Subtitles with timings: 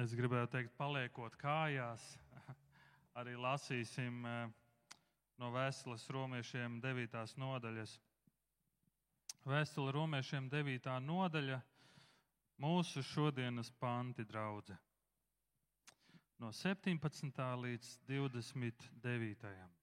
[0.00, 2.04] es gribēju teikt, paliekot kājās,
[3.20, 4.46] arī lasīsim eh,
[5.42, 7.18] no vēstules romiešiem 9.
[7.42, 7.98] nodaļas.
[9.42, 10.88] Vēstule romiešiem 9.
[11.02, 11.58] nodaļa,
[12.62, 14.78] mūsu šodienas panti draudzene.
[16.42, 17.38] No 17.
[17.62, 19.81] līdz 29.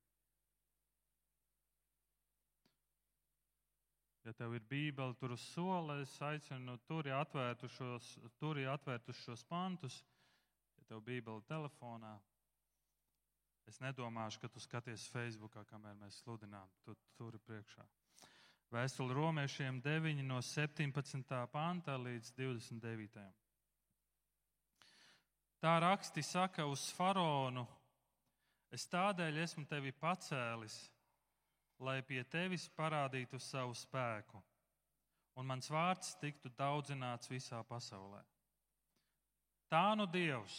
[4.27, 8.09] Ja tev ir bībele tur uz sola, es aicinu turi atvērtu šos,
[8.39, 10.02] turi atvērtu šos pantus.
[10.77, 12.17] Ja tev bībele telefonā,
[13.70, 16.67] es nedomāšu, ka tu skaties Facebookā, kamēr mēs sludinām.
[16.84, 17.85] Tu turi priekšā.
[18.70, 21.38] Vēstule romiešiem 9 no 17.
[21.49, 23.23] panta līdz 29.
[25.59, 27.66] Tā raksti saka uz faraonu:
[28.70, 30.77] Es tādēļ esmu tevi pacēlis
[31.79, 34.41] lai pie tevis parādītu savu spēku,
[35.39, 38.19] un mans vārds tiktu daudzināts visā pasaulē.
[39.69, 40.57] Tā nu Dievs,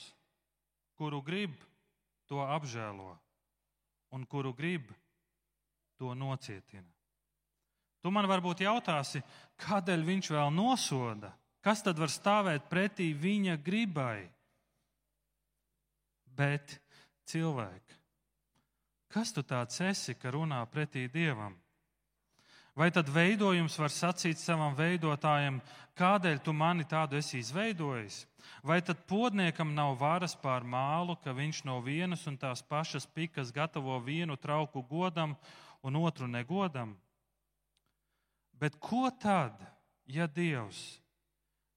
[0.96, 1.56] kuru grib,
[2.30, 3.12] to apžēlo,
[4.14, 4.88] un kuru grib,
[5.98, 6.88] to nocietina.
[8.00, 9.20] Tu man varbūt jautāsi,
[9.60, 11.34] kādēļ viņš vēl nosoda?
[11.60, 14.24] Kas tad var stāvēt pretī viņa gribai?
[16.24, 16.78] Bet
[17.28, 17.99] cilvēki,
[19.10, 21.56] Kas tu tāds esi, ka runā pretī dievam?
[22.78, 25.58] Vai tad veidojums var sacīt savam veidotājam,
[25.98, 28.22] kādēļ tu mani tādu esi izveidojis?
[28.62, 33.50] Vai tad podniekam nav varas pār mālu, ka viņš no vienas un tās pašas pikas
[33.52, 35.34] gatavo vienu trauku godam
[35.82, 36.94] un otru negodam?
[38.54, 39.58] Bet ko tad,
[40.06, 40.99] ja Dievs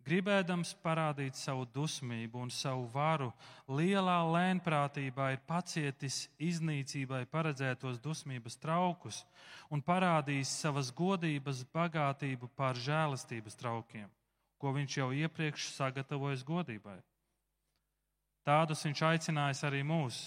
[0.06, 3.32] gribēdams parādīt savu dusmību un savu varu,
[3.68, 9.24] lielā lēnprātībā ir pacietis iznīcībai paredzētos dusmības traukus
[9.72, 14.08] un parādījis savas godības bagātību pār žēlastības traukiem,
[14.60, 17.00] ko viņš jau iepriekš sagatavojis godībai.
[18.44, 20.24] Tādus viņš aicinājis arī mūs,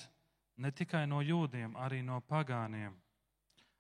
[0.56, 2.94] ne tikai no jūdiem, arī no pagāniem.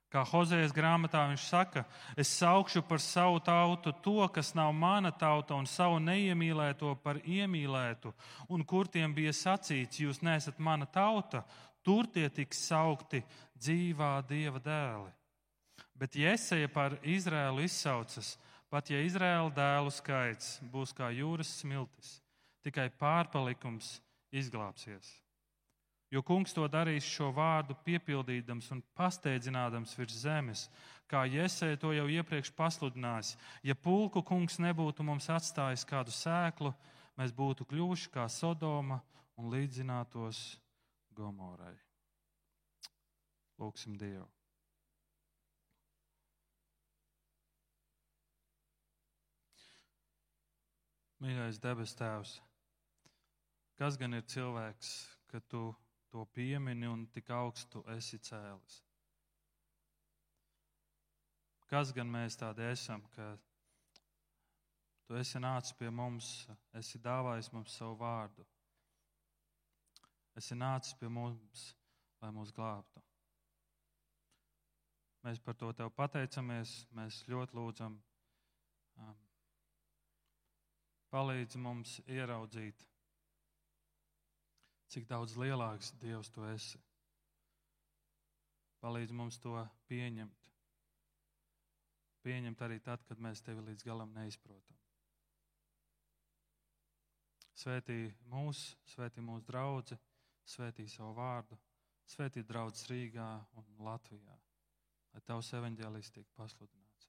[0.06, 1.82] Kā Hozejas grāmatā viņš saka,
[2.14, 8.12] es saukšu par savu tautu to, kas nav mana tauta, un savu neiemīlēto par iemīlētu,
[8.54, 11.42] un kur tiem bija sacīts, jūs nesat mana tauta,
[11.82, 13.24] tur tie tiks saukti
[13.58, 15.10] dzīvā dieva dēli.
[15.98, 18.36] Bet Jēzeja par Izrēlu izsaucas,
[18.70, 22.20] pat ja Izrēla dēlu skaits būs kā jūras smiltis,
[22.62, 23.96] tikai pārpalikums
[24.30, 25.25] izglābsies.
[26.10, 30.66] Jo kungs to darīs šo vārdu piepildīdams un pasteidzinādams virs zemes,
[31.10, 33.34] kā Jēzē to jau iepriekš pasludinājis.
[33.66, 36.70] Ja pulku kungs nebūtu mums atstājis kādu sēklu,
[37.18, 39.00] mēs būtu kļuvuši kā Sodoma
[39.36, 40.60] un līdzinātos
[41.16, 41.74] Gomorai.
[43.58, 44.28] Lūksim Dievu!
[51.24, 52.34] Mīļais debes Tēvs,
[53.80, 54.90] kas gan ir cilvēks,
[55.32, 55.70] ka tu
[56.10, 58.82] to piemini un tik augstu esi cēlis.
[61.66, 63.32] Kas gan mēs tādi esam, ka
[65.06, 66.28] tu esi nācis pie mums,
[66.78, 68.46] esi dāvājis mums savu vārdu,
[70.38, 71.66] esi nācis pie mums,
[72.22, 73.02] lai mūs glābtu.
[75.26, 77.96] Mēs par to tev pateicamies, mēs ļoti lūdzam,
[79.02, 79.16] um,
[81.10, 82.86] palīdzi mums ieraudzīt
[84.92, 86.80] cik daudz lielāks Dievs tu esi.
[88.82, 89.56] Palīdz mums to
[89.90, 90.50] pieņemt.
[92.26, 94.78] Pieņemt arī tad, kad mēs tevi līdz galam neizprotam.
[97.56, 99.96] Svētī mūs, svētī mūsu draugu,
[100.44, 101.56] svētī savu vārdu,
[102.06, 104.34] svētī draugus Rīgā un Latvijā,
[105.14, 107.08] lai tavs evaņģēlijs tiek pasludināts.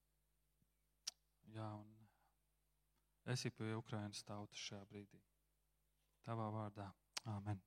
[1.51, 5.19] Jā, un esi pie Ukrainas tautas šajā brīdī.
[6.23, 6.87] Tavā vārdā.
[7.27, 7.57] Āmen.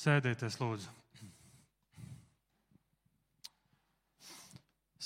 [0.00, 0.92] Sēdieties, lūdzu.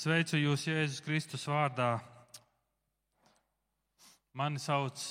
[0.00, 1.96] Sveicu jūs Jēzus Kristus vārdā.
[4.38, 5.02] Mani sauc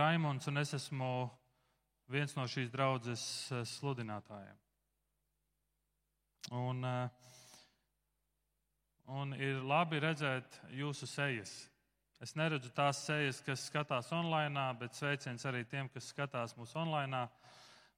[0.00, 1.10] Raimons, un es esmu
[2.10, 3.22] viens no šīs draudzes
[3.76, 4.58] sludinātājiem.
[6.58, 6.82] Un,
[9.22, 11.54] un ir labi redzēt jūsu sejas.
[12.22, 17.24] Es neredzu tās sejas, kas skatās online, bet sveiciens arī tiem, kas skatās mūsu online.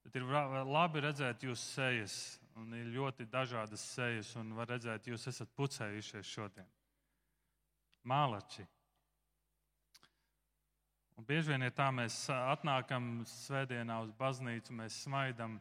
[0.06, 0.24] Bet ir
[0.66, 2.16] labi redzēt jūsu sejas,
[2.56, 6.68] un ir ļoti dažādas sejas, un var redzēt, jūs esat pucējušies šodien.
[8.06, 8.64] Mālači.
[11.16, 15.56] Un bieži vien ir tā, mēs atnākam svētdienā uz baznīcu, mēs smaidam,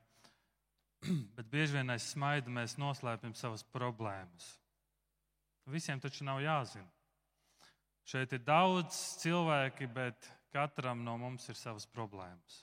[1.38, 4.52] bet bieži vien aiz smaida mēs noslēpjam savas problēmas.
[5.72, 6.95] Visiem taču nav jāzina.
[8.06, 12.62] Šeit ir daudz cilvēki, bet katram no mums ir savas problēmas.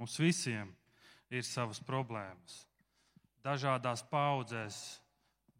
[0.00, 0.72] Mums visiem
[1.30, 2.62] ir savas problēmas.
[3.44, 4.78] Dažādās paudzēs,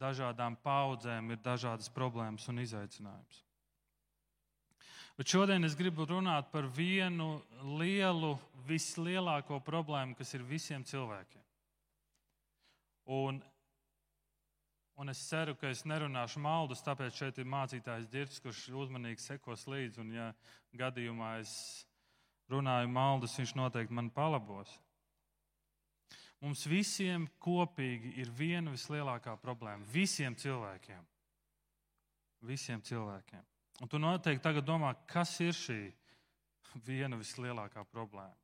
[0.01, 3.43] dažādām paudzēm ir dažādas problēmas un izaicinājums.
[5.19, 7.43] Bet šodien es gribu runāt par vienu
[7.79, 8.33] lielu,
[8.67, 11.43] vislielāko problēmu, kas ir visiem cilvēkiem.
[13.13, 13.43] Un,
[14.97, 19.67] un es ceru, ka es nerunāšu maldus, tāpēc šeit ir mācītājs Dirks, kurš uzmanīgi sekos
[19.71, 20.01] līdzi.
[20.03, 20.29] Un, ja
[20.79, 21.55] gadījumā es
[22.53, 24.73] runāju maldus, viņš noteikti man palabos.
[26.43, 29.87] Mums visiem kopīgi ir viena vislielākā problēma.
[29.93, 31.03] Visiem cilvēkiem.
[32.43, 33.45] Visiem cilvēkiem.
[33.83, 35.81] Un tu noteikti tagad domā, kas ir šī
[36.83, 38.42] viena vislielākā problēma.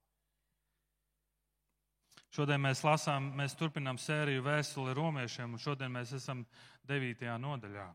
[2.35, 6.45] Šodien mēs lasām, mēs turpinām sēriju vēstuli romiešiem, un šodien mēs esam
[6.89, 7.25] 9.
[7.41, 7.87] nodaļā.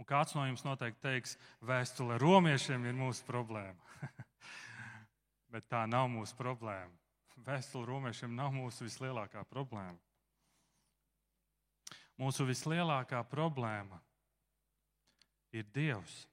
[0.00, 4.10] Un kāds no jums noteikti teiks, vēstule romiešiem ir mūsu problēma.
[5.52, 6.90] Bet tā nav mūsu problēma.
[7.44, 9.98] Vēstule romiešiem nav mūsu vislielākā problēma.
[12.20, 14.00] Mūsu vislielākā problēma
[15.56, 16.26] ir Dievs.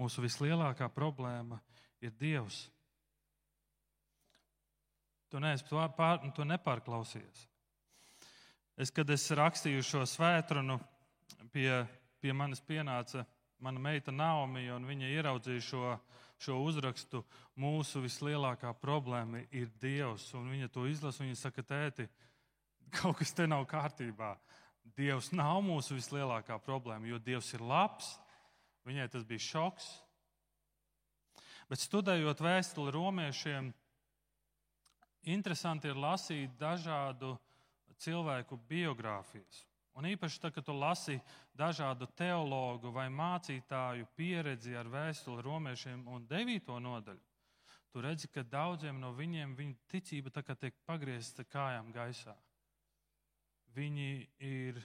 [0.00, 1.60] Mūsu vislielākā problēma
[2.02, 2.64] ir Dievs.
[5.30, 5.64] Tu, neesi,
[5.96, 7.44] pār, tu nepārklausies.
[8.80, 10.78] Es, kad es rakstīju šo svētkrunu,
[11.52, 11.68] pie,
[12.22, 13.26] pie manis pienāca
[13.60, 15.92] mana meita Naomi, un viņa ieraudzīja šo,
[16.40, 17.22] šo uzrakstu.
[17.60, 20.30] Mūsu vislielākā problēma ir Dievs.
[20.38, 22.08] Un viņa to izlasa, viņa saka, tēti,
[22.96, 24.32] kaut kas te nav kārtībā.
[24.96, 28.16] Dievs nav mūsu vislielākā problēma, jo Dievs ir labs.
[28.88, 29.90] Viņai tas bija šoks.
[31.70, 33.70] Bet studējot vēstuli romiešiem,
[35.28, 37.34] interesanti ir lasīt dažādu
[38.00, 39.64] cilvēku biogrāfijas.
[39.98, 41.18] Un īpaši tad, kad tu lasi
[41.58, 47.20] dažādu teologu vai mācītāju pieredzi ar vēstuli romiešiem un devīto nodaļu,
[47.90, 52.36] tu redzi, ka daudziem no viņiem viņa ticība tiek pagriezta kājām gaisā.
[53.74, 54.78] Viņi ir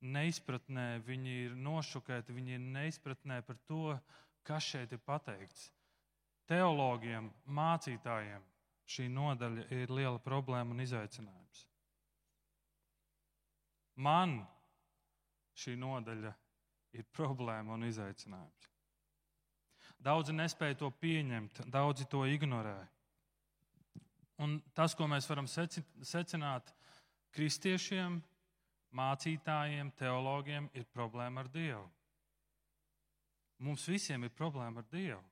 [0.00, 3.98] neizpratnē, viņi ir nošokēti, viņi ir neizpratnē par to,
[4.46, 5.68] kas šeit ir pateikts.
[6.48, 8.46] Teologiem, mācītājiem
[8.88, 11.64] šī nodaļa ir liela problēma un izaicinājums.
[13.98, 14.38] Man
[15.58, 16.32] šī nodaļa
[16.96, 18.68] ir problēma un izaicinājums.
[19.98, 22.78] Daudzi nespēja to pieņemt, daudzi to ignorē.
[24.38, 26.70] Un tas, ko mēs varam secināt,
[27.34, 28.20] kristiešiem,
[28.94, 31.82] mācītājiem, teologiem, ir problēma ar Dievu.
[33.66, 35.24] Mums visiem ir problēma ar Dievu.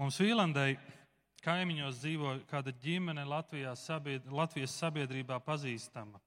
[0.00, 0.72] Mums Vīlandai
[1.44, 6.20] kaimiņos dzīvo kāda ģimene Latvijas, sabied, Latvijas sabiedrībā pazīstama.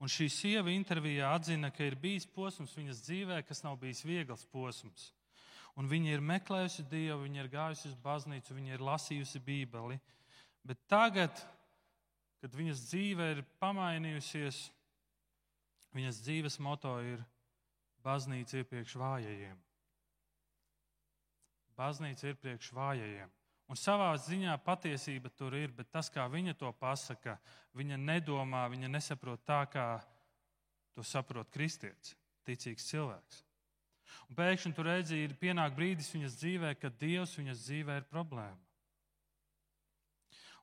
[0.00, 4.46] Un šī sieva intervijā atzina, ka ir bijis posms viņas dzīvē, kas nav bijis viegls
[4.48, 5.10] posms.
[5.78, 10.00] Un viņa ir meklējusi Dievu, viņa ir gājusi uz baznīcu, viņa ir lasījusi Bībeli.
[10.66, 11.36] Bet tagad,
[12.40, 14.62] kad viņas dzīve ir pamainījusies,
[15.96, 17.20] viņas dzīves moto ir
[18.04, 19.58] baznīca iepriekš vājajiem.
[21.76, 23.39] Baznīca ir priekš vājajiem.
[23.70, 27.36] Un savā ziņā patiesība tur ir, bet tas, kā viņa to pasaka,
[27.78, 29.84] viņa nedomā, viņa nesaprot tā, kā
[30.96, 32.16] to saprot kristietis,
[32.48, 33.44] ticīgs cilvēks.
[34.26, 38.58] Un pēkšņi tur redzi, ir pienāk brīdis viņas dzīvē, kad Dievs viņas dzīvē ir problēma.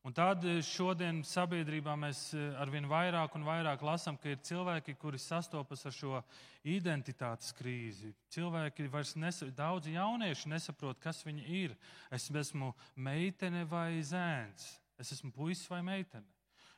[0.07, 4.93] Un tad eh, šodien sabiedrībā mēs eh, arvien vairāk un vairāk lasām, ka ir cilvēki,
[4.95, 6.21] kuri sastopas ar šo
[6.63, 8.13] identitātes krīzi.
[8.31, 11.75] Cilvēki vairs nesaprot, daudzi jaunieši nesaprot, kas viņi ir.
[12.07, 16.23] Es esmu meitene vai zēns, es esmu puisis vai meitene.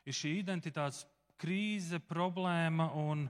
[0.09, 1.03] Ir šī identitātes
[1.37, 3.27] krīze, problēma, un,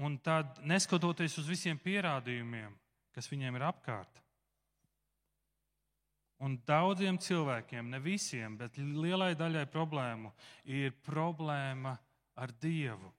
[0.00, 2.72] un tad neskatoties uz visiem pierādījumiem,
[3.12, 4.21] kas viņiem ir apkārt,
[6.42, 10.32] Un daudziem cilvēkiem, ne visiem, bet lielai daļai problēmu,
[10.66, 11.94] ir problēma
[12.34, 13.12] ar Dievu.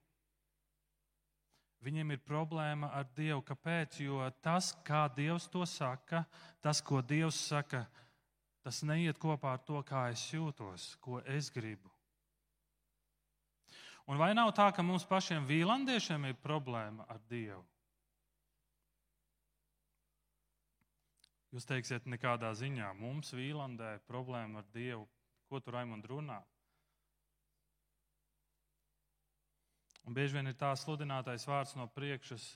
[1.84, 3.42] Viņiem ir problēma ar Dievu.
[3.44, 3.98] Kāpēc?
[4.04, 6.24] Jo tas, kā Dievs to saka,
[6.64, 7.84] tas, ko Dievs saka,
[8.64, 11.92] tas neiet kopā ar to, kā es jūtos, ko es gribu.
[14.08, 17.64] Un vai nav tā, ka mums pašiem vīlandiešiem ir problēma ar Dievu?
[21.54, 25.04] Jūs teiksiet, nekādā ziņā mums Vīlandē problēma ar Dievu.
[25.46, 26.40] Ko tur Raimond runā?
[30.04, 32.48] Un bieži vien ir tā sludinātais vārds no priekšas,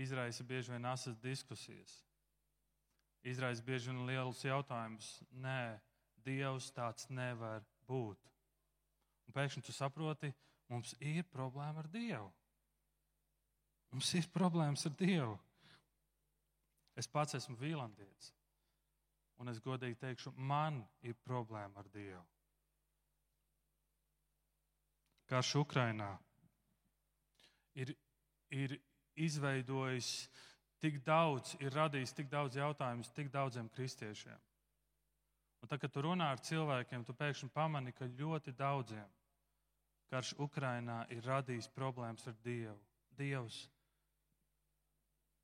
[0.00, 1.92] izraisa bieži vien asas diskusijas.
[3.28, 5.10] Izraisa bieži vien lielus jautājumus.
[5.44, 5.76] Nē,
[6.24, 8.32] Dievs tāds nevar būt.
[9.28, 10.32] Un pēkšņi tu saproti,
[10.72, 12.32] mums ir problēma ar Dievu.
[13.92, 15.36] Mums ir problēmas ar Dievu.
[16.96, 18.32] Es pats esmu vīlandietis.
[19.38, 22.24] Un es godīgi teikšu, man ir problēma ar Dievu.
[25.28, 26.10] Karš Ukrainā
[27.76, 27.92] ir,
[28.50, 28.78] ir
[29.14, 30.10] izveidojis
[30.82, 34.40] tik daudz, ir radījis tik daudz jautājumus tik daudziem kristiešiem.
[35.62, 39.06] Un tad, kad tu runā ar cilvēkiem, tu pēkšņi pamani, ka ļoti daudziem
[40.08, 42.78] karš Ukrainā ir radījis problēmas ar Dievu.
[43.18, 43.64] Dievs,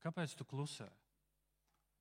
[0.03, 0.87] kāpēc tu klusē?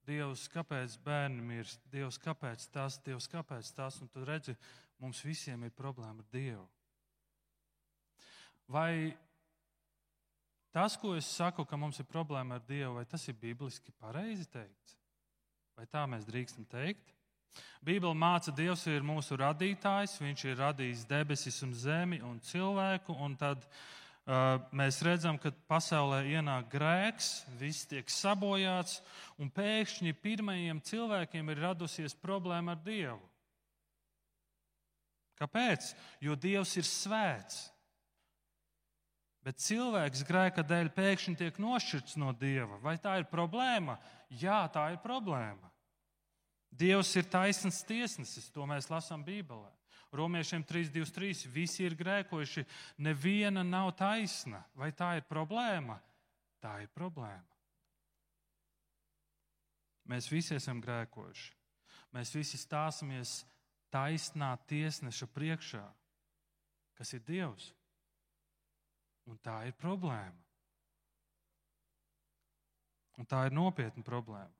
[0.07, 1.81] Dievs, kāpēc bērni mirst?
[1.93, 2.99] Dievs, kāpēc tas?
[3.05, 4.01] Dievs, kāpēc tas?
[4.05, 4.57] Un tu redzi,
[5.01, 6.67] mums visiem ir problēma ar Dievu.
[8.69, 9.15] Vai
[10.73, 14.47] tas, ko es saku, ka mums ir problēma ar Dievu, vai tas ir bibliski pareizi
[14.53, 14.97] teikts?
[15.75, 17.13] Vai tā mēs drīkstam teikt?
[17.85, 23.15] Bībele māca, ka Dievs ir mūsu radītājs, Viņš ir radījis debesis un zemi un cilvēku.
[23.21, 23.67] Un tad
[24.73, 29.03] mēs redzam, ka pasaulē ienāk grēks, viss tiek sabojāts,
[29.37, 33.21] un pēkšņi pirmajiem cilvēkiem ir radusies problēma ar Dievu.
[35.37, 35.93] Kāpēc?
[36.23, 37.69] Jo Dievs ir svēts.
[39.45, 42.79] Bet cilvēks grēka dēļ pēkšņi tiek nošķirts no Dieva.
[42.81, 43.99] Vai tā ir problēma?
[44.33, 45.69] Jā, tā ir problēma.
[46.75, 49.69] Dievs ir taisns tiesnesis, to mēs lasām Bībelē.
[50.15, 51.49] Romiešiem 3.23.
[51.51, 52.65] Visi ir grēkojuši,
[53.03, 54.63] neviena nav taisna.
[54.79, 55.99] Vai tā ir problēma?
[56.63, 57.43] Tā ir problēma.
[60.09, 61.53] Mēs visi esam grēkojuši.
[62.15, 63.41] Mēs visi stāsimies
[63.91, 65.83] taisnā tiesneša priekšā,
[66.99, 67.73] kas ir Dievs.
[69.27, 70.37] Un tā ir problēma.
[73.19, 74.53] Un tā ir nopietna problēma.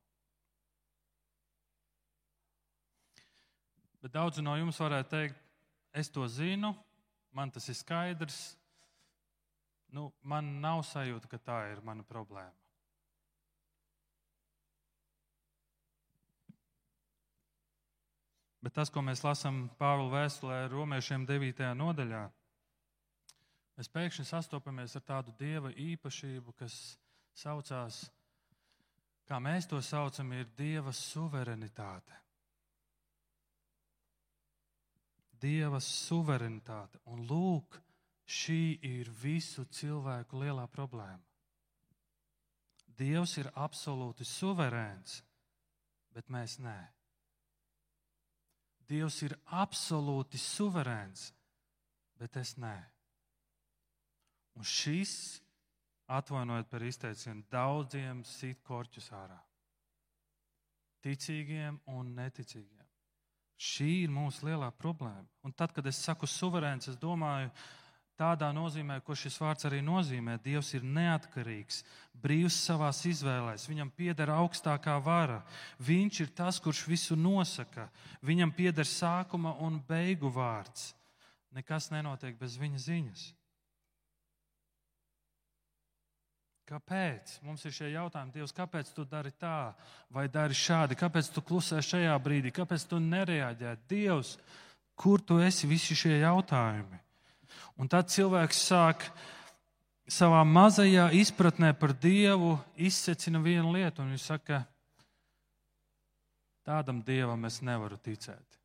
[4.05, 5.44] Bet daudzi no jums varētu teikt,
[5.95, 6.75] es to zinu,
[7.33, 8.57] man tas ir skaidrs.
[9.95, 12.65] Nu, man nav sajūta, ka tā ir mana problēma.
[18.65, 21.67] Bet tas, ko mēs lasām Pāvila vēstulē, Romiešiem 9.
[21.77, 22.23] nodaļā,
[23.77, 26.79] mēs pēkšņi sastopamies ar tādu dieva īpašību, kas
[27.37, 28.07] saucās,
[29.29, 32.24] kā mēs to saucam, ir dieva suverenitāte.
[35.45, 37.03] Dieva suverenitāte.
[37.13, 37.77] Un lūk,
[38.25, 41.21] šī ir visu cilvēku lielā problēma.
[42.95, 45.19] Dievs ir absolūti suverēns,
[46.15, 46.79] bet mēs nē.
[48.89, 51.33] Dievs ir absolūti suverēns,
[52.21, 52.77] bet es nē.
[54.55, 55.41] Un šis,
[56.07, 59.41] atvainojiet par izteicienu, daudziem sit korķus ārā.
[61.03, 62.84] Ticīgiem un neticīgiem.
[63.65, 65.25] Šī ir mūsu lielā problēma.
[65.47, 67.49] Un tad, kad es saku suverēns, es domāju,
[68.19, 70.37] tādā nozīmē, ko šis vārds arī nozīmē.
[70.45, 71.81] Dievs ir neatkarīgs,
[72.23, 75.41] brīvs savā izvēlēs, viņam pieder augstākā vara.
[75.81, 77.89] Viņš ir tas, kurš visu nosaka.
[78.23, 80.93] Viņam pieder sākuma un beigu vārds.
[81.55, 83.25] Nekas nenotiek bez viņa ziņas.
[86.65, 87.39] Kāpēc?
[87.45, 89.75] Mums ir šie jautājumi, Dievs, kāpēc tu dari tā
[90.09, 90.97] vai dari šādi?
[90.97, 92.55] Kāpēc tu klusē šajā brīdī?
[92.57, 93.75] Kāpēc tu nereaģē?
[93.91, 94.39] Dievs,
[94.97, 97.01] kur tu esi visi šie jautājumi?
[97.77, 99.05] Un tad cilvēks sāk
[100.09, 104.63] savā mazajā izpratnē par Dievu izsecina vienu lietu, un viņš saka,
[106.65, 108.57] tādam Dievam es nevaru ticēt.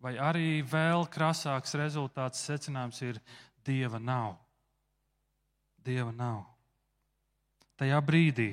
[0.00, 3.20] Vai arī vēl krasāks rezultāts secinājums ir
[3.64, 4.43] Dieva nav.
[5.84, 6.44] Dieva nav.
[7.78, 8.52] Tajā brīdī,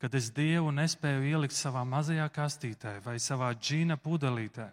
[0.00, 4.70] kad es Dievu nespēju ielikt savā mazajā kastītē vai savā džina pudelītē,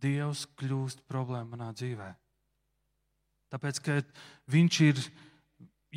[0.00, 2.08] Dievs kļūst problēma manā dzīvē.
[3.52, 3.98] Tāpēc, ka
[4.50, 5.00] Viņš ir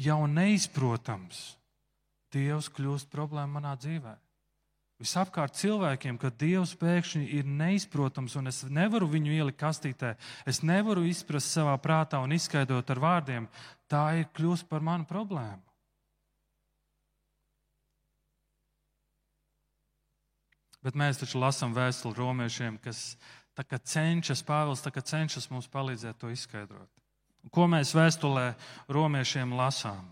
[0.06, 1.56] jau neizprotams,
[2.34, 4.14] Dievs kļūst problēma manā dzīvē.
[5.02, 10.14] Visapkārt cilvēkiem, ka Dievs pēkšņi ir neizprotams un es nevaru viņu ielikt kastītē,
[10.48, 13.50] es nevaru izprast savā prātā un izskaidrot ar vārdiem,
[13.90, 15.62] tā ir kļūst par manu problēmu.
[20.84, 23.16] Bet mēs taču lasām vēstuli romiešiem, kas
[23.56, 26.90] cenšas, Pāvils cenšas mums palīdzēt to izskaidrot.
[27.52, 28.54] Ko mēs vēstulē
[28.92, 30.04] romiešiem lasām?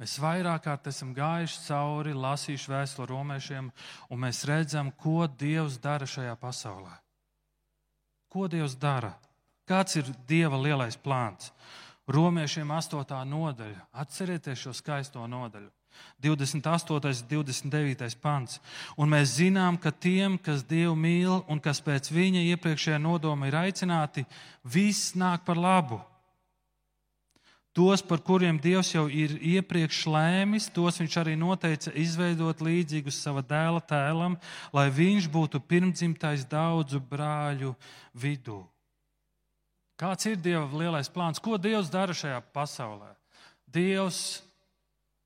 [0.00, 3.70] Mēs vairāk kārt esam gājuši cauri, lasījuši vēstuli romiešiem,
[4.10, 6.94] un mēs redzam, ko Dievs dara šajā pasaulē.
[8.32, 9.12] Ko Dievs dara?
[9.68, 11.52] Kāds ir Dieva lielais plāns?
[12.10, 13.22] Romiešiem 8.
[13.28, 13.86] nodaļa.
[14.02, 15.70] Atcerieties šo skaisto nodaļu.
[16.24, 16.94] 28.
[16.94, 18.16] un 29.
[18.20, 18.60] pants.
[18.96, 23.58] Un mēs zinām, ka tiem, kas Dievu mīl un kas pēc viņa iepriekšējā nodoma ir
[23.60, 24.24] aicināti,
[24.64, 26.00] viss nāk par labu
[27.72, 33.40] Tos, par kuriem Dievs jau ir iepriekš lēmis, tos viņš arī noteica izveidot līdzīgus sava
[33.40, 34.36] dēla tēlam,
[34.76, 37.72] lai viņš būtu pirmdzimtais daudzu brāļu
[38.12, 38.60] vidū.
[39.96, 41.40] Kāds ir Dieva lielais plāns?
[41.40, 43.14] Ko Dievs dara šajā pasaulē?
[43.72, 44.42] Dievs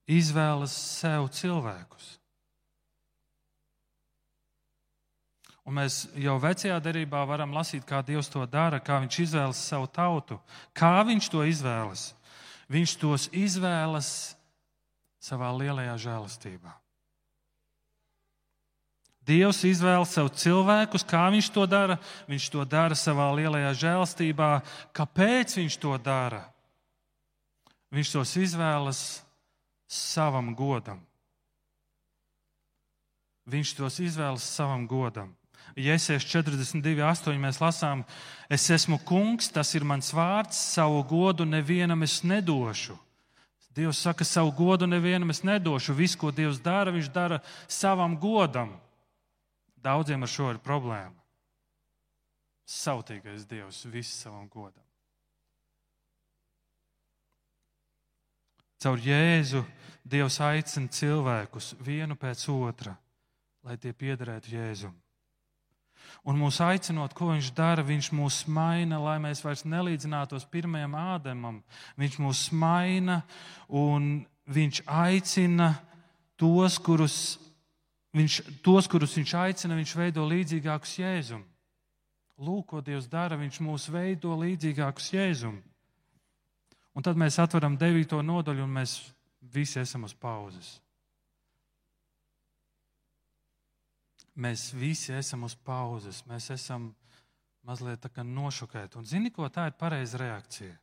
[0.07, 2.13] izvēlas sev cilvēkus.
[5.67, 9.91] Un mēs jau vecajā derībā varam lasīt, kā Dievs to dara, kā Viņš izvēlas savu
[9.91, 10.39] tautu.
[10.71, 12.13] Kā Viņš to izvēlas?
[12.73, 14.09] Viņš tos izvēlas
[15.23, 16.75] savā lielajā žēlastībā.
[19.27, 21.97] Dievs izvēlas sev cilvēkus, kā viņš to dara.
[22.31, 24.51] Viņš to dara savā lielajā žēlstībā.
[24.95, 26.45] Kāpēc viņš to dara?
[27.91, 29.01] Viņš tos izvēlas
[29.91, 31.01] savam godam.
[33.51, 35.35] Viņš tos izvēlas savam godam.
[35.77, 38.07] Jēzus 42, 8 mēs lasām,
[38.49, 42.97] es esmu kungs, tas ir mans vārds, savu godu nevienam es nedošu.
[43.77, 45.93] Dievs saka, savu godu nevienam es nedošu.
[45.93, 48.73] Visu, ko Dievs dara, viņš dara savam godam.
[49.77, 51.13] Daudziem ar šo ir problēma.
[52.65, 54.83] Sautīgais Dievs visu savam godam.
[58.81, 59.61] Caur Jēzu
[60.07, 62.97] Dievs aicina cilvēkus vienu pēc otra,
[63.67, 64.95] lai tie piederētu Jēzum.
[66.27, 71.61] Un mūs aicinot, ko viņš dara, viņš mūs maina, lai mēs vairs nelīdzinātos pirmajam ādamam.
[72.01, 73.21] Viņš mūs maina
[73.71, 75.77] un viņš aicina
[76.35, 77.37] tos, kurus
[78.17, 81.45] viņš, tos, kurus viņš aicina, viņš veido līdzīgākus Jēzum.
[82.43, 85.61] Lūk, ko Dievs dara, viņš mūs veido līdzīgākus Jēzum.
[86.97, 88.99] Un tad mēs atveram devīto nodaļu un mēs
[89.53, 90.77] visi esam uz pauzes.
[94.37, 96.91] Mēs visi esam uz pauzes, mēs esam
[97.67, 98.99] mazliet nošokēti.
[99.01, 100.77] Un zini, ko tā ir pareiza reakcija?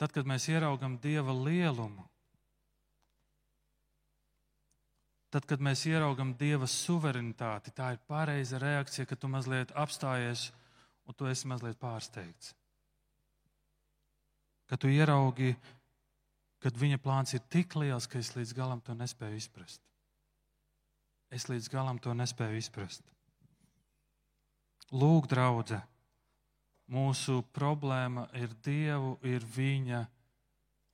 [0.00, 2.06] Tad, kad mēs ieraugam Dieva lielumu,
[5.30, 10.50] tad, kad mēs ieraugam Dieva suverenitāti, tā ir pareiza reakcija, ka tu mazliet apstājies
[11.06, 12.54] un tu esi mazliet pārsteigts.
[14.66, 15.52] Kad tu ieraugi,
[16.62, 19.82] kad viņa plāns ir tik liels, ka es līdz galam to nespēju izprast.
[21.32, 23.06] Es līdz galam to nespēju izprast.
[24.92, 25.78] Lūk, draudzē,
[26.92, 30.02] mūsu problēma ir Dievu, ir Viņa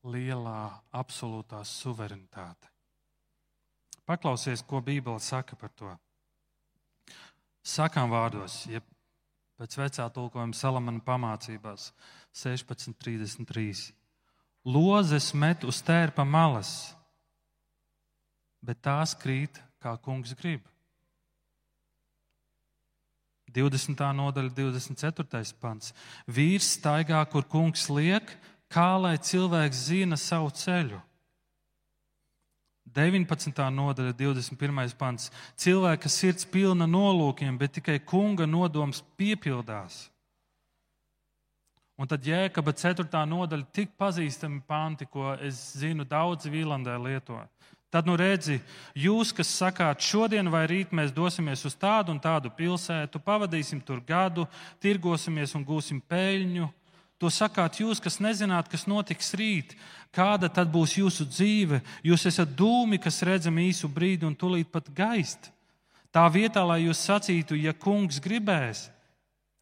[0.07, 0.61] lielā,
[0.94, 2.70] absolūtā suverenitāte.
[4.07, 5.90] Paklausies, ko Bībele saka par to.
[7.66, 8.81] Sakām vārdos, ja
[9.59, 11.90] pēc vecā tulkojuma Salamana pamācībās
[12.31, 13.90] 16.33.
[14.70, 16.94] Lozes met uz tērpa malas,
[18.62, 20.67] bet tās krīt kā kungs grib.
[23.55, 23.97] 20.
[24.14, 25.55] nodaļa, 24.
[25.61, 25.95] pants.
[26.29, 28.29] Vīrs staigā, kur kungs liek,
[28.69, 31.01] kā lai cilvēks zina savu ceļu.
[32.99, 33.64] 19.
[33.73, 34.95] nodaļa, 21.
[34.99, 35.31] pants.
[35.61, 40.09] Cilvēka sirds pilna nolūkiem, bet tikai kunga nodoms piepildās.
[41.99, 43.05] Un tad jēkaba 4.
[43.27, 47.41] nodaļa, tik pazīstami panti, ko es zinu, daudzi Vīlandē lieto.
[47.88, 48.59] Tad, nu redzi,
[48.92, 54.03] jūs, kas sakāt, šodien vai rīt mēs dosimies uz tādu un tādu pilsētu, pavadīsim tur
[54.05, 54.44] gadu,
[54.85, 56.68] tirgosimies un gūsim peļņu.
[57.18, 59.72] To sakāt jūs, kas nezināt, kas notiks rīt,
[60.14, 61.81] kāda tad būs jūsu dzīve.
[62.05, 65.48] Jūs esat dūmi, kas redzam īsu brīdi un tūlīt pat gaist.
[66.12, 68.90] Tā vietā, lai jūs sacītu, ja kungs gribēs,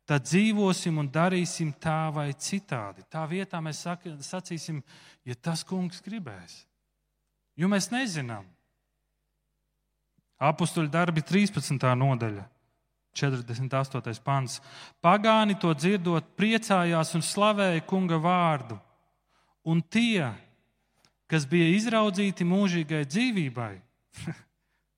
[0.07, 3.07] tad dzīvosim un darīsim tā vai citādi.
[3.07, 3.87] Tā vietā mēs
[4.27, 4.83] sacīsim,
[5.23, 6.67] ja tas kungs gribēs.
[7.57, 8.45] Jo mēs nezinām.
[10.37, 11.81] Apostoli darbi 13.
[11.97, 12.45] nodaļa,
[13.17, 14.21] 48.
[14.25, 14.59] pants.
[15.01, 18.77] Pagāni to dzirdot, priecājās un slavēja kunga vārdu.
[19.67, 20.29] Un tie,
[21.27, 23.73] kas bija izraudzīti mūžīgai dzīvībai,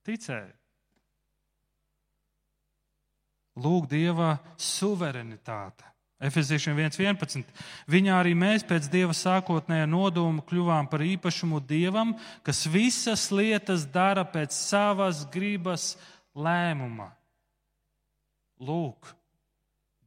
[0.08, 0.54] ticēja.
[3.58, 5.86] Lūk, Dieva suverenitāte.
[6.18, 7.46] Efeziešiem 1.11.
[7.86, 14.24] Viņā arī mēs pēc Dieva sākotnējā nodoma kļuvām par īpašumu Dievam, kas visas lietas dara
[14.26, 15.92] pēc savas gribas
[16.34, 17.12] lēmuma.
[18.58, 19.12] Lūk,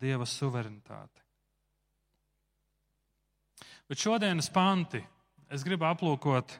[0.04, 1.24] Dieva suverenitāte.
[3.88, 5.00] Bet šodienas panti
[5.52, 6.58] es gribu aplūkot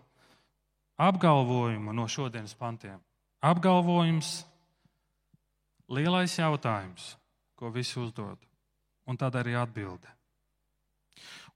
[1.00, 3.04] apgalvojumu no šodienas pantiem.
[3.44, 4.46] Apgalvojums,
[5.92, 7.18] lielais jautājums,
[7.60, 8.40] ko visi uzdod
[9.06, 10.10] un tad arī atbilde.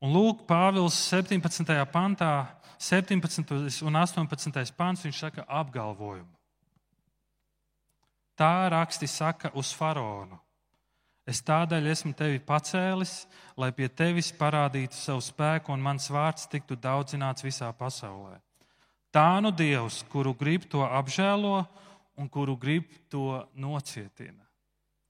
[0.04, 1.76] Un lūk, Pāvils 17.
[1.92, 3.84] pantā, 17.
[3.88, 4.74] un 18.
[4.76, 6.34] pants, viņš saka apgalvojumu.
[8.36, 10.38] Tā raksti saka uz faraonu.
[11.26, 13.24] Es tādēļ esmu tevi pacēlis,
[13.58, 18.36] lai pie tevis parādītu savu spēku un mans vārds tiktu daudzināts visā pasaulē.
[19.16, 21.64] Tā nu Dievs, kuru grib to apžēlo
[22.20, 24.44] un kuru grib to nocietina.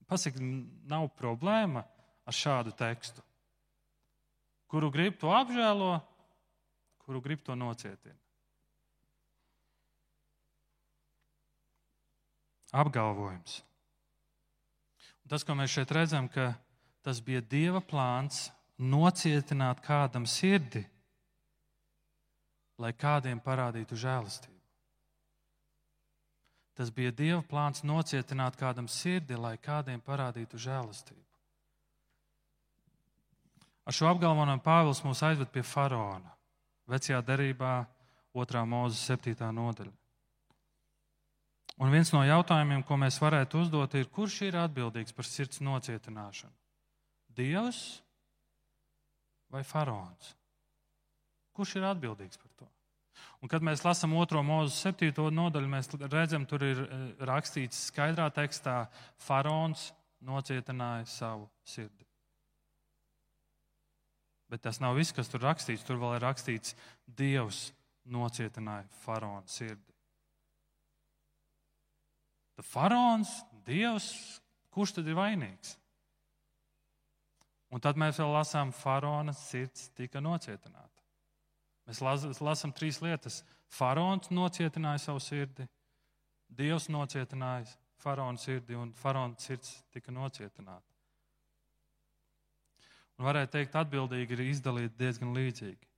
[0.07, 0.39] Pasaka,
[0.85, 1.83] nav problēma
[2.25, 3.23] ar šādu tekstu.
[4.71, 5.99] Kuru grib to apžēlo,
[7.05, 8.17] kuru grib to nocietina.
[12.75, 13.61] Apgalvojums.
[15.29, 16.53] Tas, ko mēs šeit redzam, ka
[17.05, 20.83] tas bija Dieva plāns nocietināt kādam sirdi,
[22.81, 24.59] lai kādiem parādītu žēlastību.
[26.75, 31.23] Tas bija Dieva plāns nocietināt kādam sirdi, lai kādiem parādītu žēlastību.
[33.85, 36.31] Ar šo apgalvojumu Pāvils mūs aizved pie faraona,
[36.89, 37.75] vecajā derībā,
[38.35, 38.63] 2.
[38.67, 39.51] mūzes 7.
[39.55, 39.93] nodaļa.
[41.83, 46.53] Un viens no jautājumiem, ko mēs varētu uzdot, ir, kurš ir atbildīgs par sirds nocietināšanu?
[47.35, 47.81] Dievs
[49.51, 50.31] vai faraons?
[51.55, 52.69] Kurš ir atbildīgs par to?
[53.43, 58.29] Un, kad mēs lasām otro mūzu septīto nodaļu, mēs redzam, tur ir eh, rakstīts skaidrā
[58.33, 58.85] tekstā,
[59.27, 59.91] faraons
[60.25, 62.04] nocietināja savu sirdi.
[64.51, 65.85] Bet tas nav viss, kas tur rakstīts.
[65.85, 67.71] Tur vēl ir rakstīts, Dievs
[68.05, 69.95] nocietināja faraona sirdi.
[72.55, 73.31] Tad faraons,
[73.65, 74.11] Dievs,
[74.71, 75.75] kurš tad ir vainīgs?
[77.73, 81.03] Un tad mēs vēl lasām, faraona sirds tika nocietināta.
[81.89, 83.41] Mēs lasām trīs lietas.
[83.75, 85.65] Faraons nocietināja savu sirdi,
[86.55, 87.65] Dievs nocietināja
[87.99, 90.94] faraona sirdi, un faraona sirds tika nocietināta.
[93.15, 95.91] Un varētu teikt, atbildīgi ir izdalīti diezgan līdzīgi.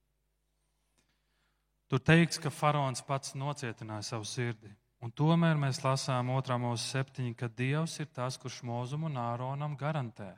[1.87, 4.69] Tur teikts, ka faraons pats nocietināja savu sirdi.
[5.01, 6.57] Un tomēr mēs lasām 2.
[6.59, 10.33] mūža septiņi, ka Dievs ir tas, kurš mūzum un āronam garantē.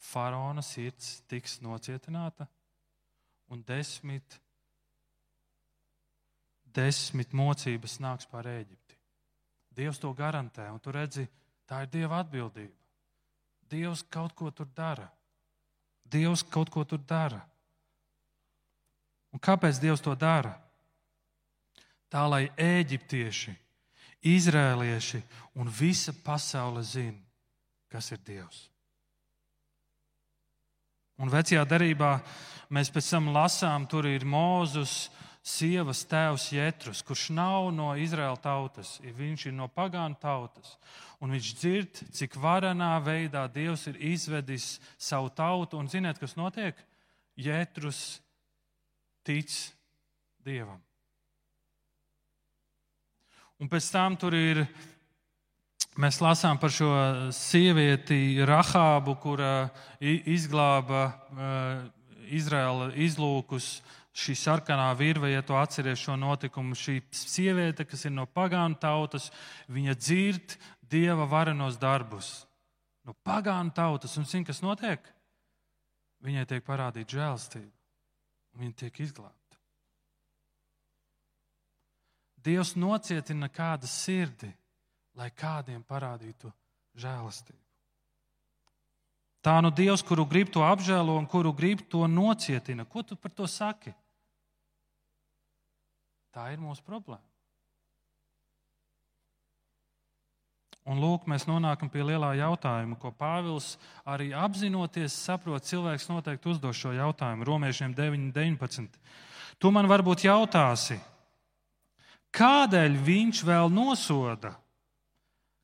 [0.00, 2.48] Faraona sirds tiks nocietināta
[3.52, 4.38] un desmit,
[6.64, 8.96] desmit mocības nāks pār Eģipti.
[9.76, 11.26] Dievs to garantē, un tu redzi,
[11.68, 12.74] tā ir Dieva atbildība.
[13.70, 15.06] Dievs kaut ko tur dara.
[16.10, 17.40] Dievs kaut ko tur dara.
[19.30, 20.56] Un kāpēc Dievs to dara?
[22.10, 23.54] Tā lai eģiptieši
[24.20, 25.22] Izrēlieši
[25.56, 27.22] un visa pasaule zina,
[27.88, 28.66] kas ir Dievs.
[31.20, 32.18] Un vecajā darbā
[32.72, 35.08] mēs pēc tam lasām, tur ir Mūzus,
[35.42, 40.76] sievas tēvs Jētrus, kurš nav no Izraēla tautas, viņš ir no pagānu tautas.
[41.20, 45.76] Un viņš dzird, cik varenā veidā Dievs ir izvedis savu tautu.
[45.76, 46.78] Un ziniet, kas notiek?
[47.36, 48.20] Jētrus
[49.24, 49.52] tic
[50.44, 50.80] Dievam.
[53.60, 54.62] Un pēc tam tur ir,
[56.00, 56.88] mēs lasām par šo
[57.36, 59.68] sievieti Rahābu, kura
[60.00, 61.82] izglāba uh,
[62.32, 63.82] Izraela izlūkus.
[64.10, 69.28] Šī sarkanā virve, ja tu atceries šo notikumu, šī sieviete, kas ir no pagānu tautas,
[69.70, 70.56] viņa dzird
[70.90, 72.32] dieva varenos darbus.
[73.06, 75.04] No pagānu tautas, un zina, kas notiek?
[76.26, 77.70] Viņai tiek parādīta žēlstība,
[78.52, 79.60] un viņa tiek izglābta.
[82.40, 84.50] Dievs nocietina kāda sirdi,
[85.16, 86.50] lai kādiem parādītu
[86.98, 87.69] žēlastību.
[89.40, 92.84] Tā nu Dievs, kuru grib to apžēlo un kuru grib to nocietina.
[92.84, 93.94] Ko tu par to saki?
[96.30, 97.24] Tā ir mūsu problēma.
[100.90, 103.74] Un lūk, mēs nonākam pie lielā jautājuma, ko Pāvils
[104.08, 105.64] arī apzinoties saprot.
[105.68, 109.00] Cilvēks noteikti uzdos šo jautājumu Romiešiem 9, 19.
[109.60, 110.96] Tu man varbūt jautāsi,
[112.30, 114.54] Kādēļ viņš vēl nosoda?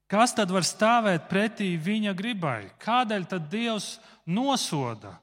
[0.07, 2.69] Kas tad var stāvēt pretī viņa gribai?
[2.79, 5.17] Kādēļ tad Dievs nosoda?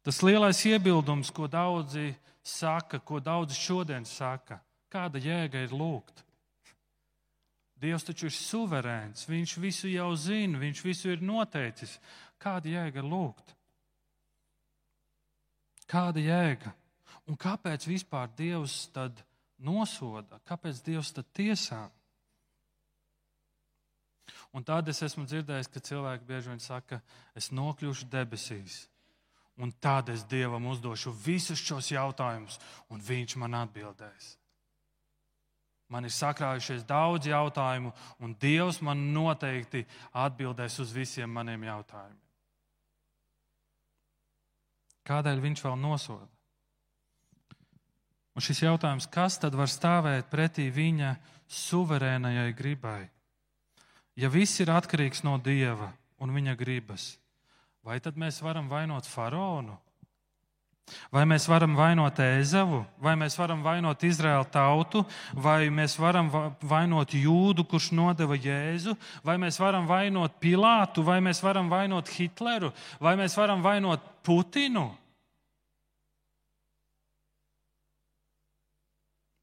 [0.00, 6.24] Tas lielais iebildums, ko daudzi saka, ko daudzi šodien saka, kāda jēga ir lūgt?
[7.78, 11.98] Dievs taču ir suverēns, viņš visu jau zina, viņš visu ir noteicis.
[12.40, 13.52] Kāda jēga ir lūgt?
[15.88, 16.72] Kāda jēga?
[17.28, 19.20] Un kāpēc vispār Dievs tad
[19.58, 20.40] nosoda?
[20.48, 21.86] Kāpēc Dievs tad tiesā?
[24.52, 27.00] Un tad es esmu dzirdējis, ka cilvēki bieži vien saka,
[27.36, 28.86] es nokļūšu debesīs.
[29.58, 32.60] Un tad es Dievam uzdošu visus šos jautājumus,
[32.94, 34.36] un Viņš man atbildēs.
[35.88, 37.90] Man ir sakrājušies daudz jautājumu,
[38.20, 42.24] un Dievs man noteikti atbildēs uz visiem maniem jautājumiem.
[45.08, 46.37] Kādēļ Viņš vēl nosoda?
[48.38, 51.16] Un šis jautājums, kas tad var stāvēt pretī viņa
[51.50, 53.08] suverēnajai gribai?
[54.18, 57.12] ja viss ir atkarīgs no Dieva un viņa gribas,
[57.86, 59.78] vai tad mēs varam vainot faraonu?
[61.12, 65.02] Vai mēs varam vainot Ēzavu, vai mēs varam vainot Izraēlu tautu,
[65.36, 66.30] vai mēs varam
[66.64, 72.72] vainot Jūdu, kurš nodeva Jēzu, vai mēs varam vainot Pilātu, vai mēs varam vainot Hitleru,
[73.04, 74.88] vai mēs varam vainot Putinu?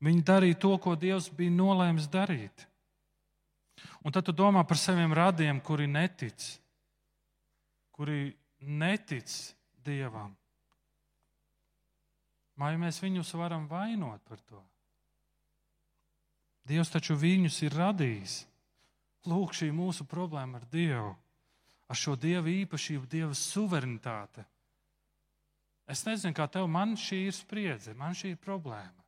[0.06, 2.68] Viņi darīja to, ko Dievs bija nolēmis darīt.
[4.06, 6.46] Un tad tu domā par saviem radiem, kuri netic,
[7.96, 8.30] kuri
[8.62, 9.34] netic
[9.86, 10.36] Dievam.
[12.56, 14.62] Vai mēs viņus varam vainot par to?
[16.66, 18.36] Dievs taču viņus ir radījis.
[19.30, 21.16] Lūk, šī mūsu problēma ar Dievu,
[21.90, 24.46] ar šo Dieva īpašību, Dieva suverenitāti.
[25.90, 29.05] Es nezinu, kā tev, man šī ir spriedze, man šī ir problēma.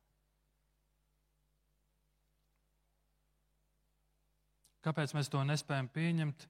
[4.88, 6.46] Kāpēc mēs to nespējam pieņemt?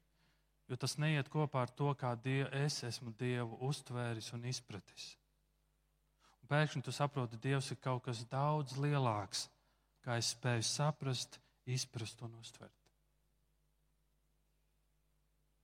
[0.70, 5.08] Jo tas neiet kopā ar to, kā die, es esmu Dievu uztvēris un izpratis.
[6.44, 9.48] Un pēkšņi tu saproti, ka Dievs ir kaut kas daudz lielāks,
[10.04, 12.78] kā es spēju saprast, izprast un uztvert.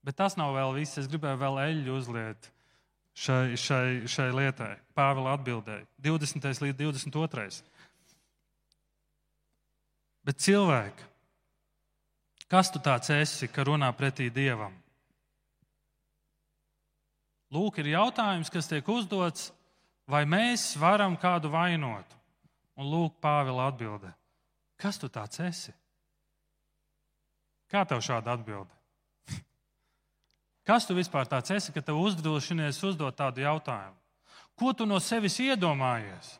[0.04, 0.98] Bet tas nav vēl viss.
[1.00, 2.50] Es gribēju vēl eļļu uzliet
[3.16, 4.74] šai, šai, šai lietai.
[4.98, 6.50] Pāvila atbildēja 20.
[6.66, 7.62] līdz 22.
[10.24, 11.08] Bet cilvēki,
[12.50, 14.74] Kas tu tāds esi, ka runā pretī dievam?
[17.54, 19.52] Lūk, ir jautājums, kas tiek uzdots,
[20.10, 22.16] vai mēs varam kādu vainot?
[22.74, 24.10] Un lūk, Pāvila atbilde.
[24.80, 25.72] Kas tu tāds esi?
[27.70, 28.70] Kā tev šāda atbilde?
[30.68, 33.96] Kas tu vispār tāds esi, ka tev uzdrošinies uzdot tādu jautājumu?
[34.58, 36.36] Ko tu no sevis iedomājies?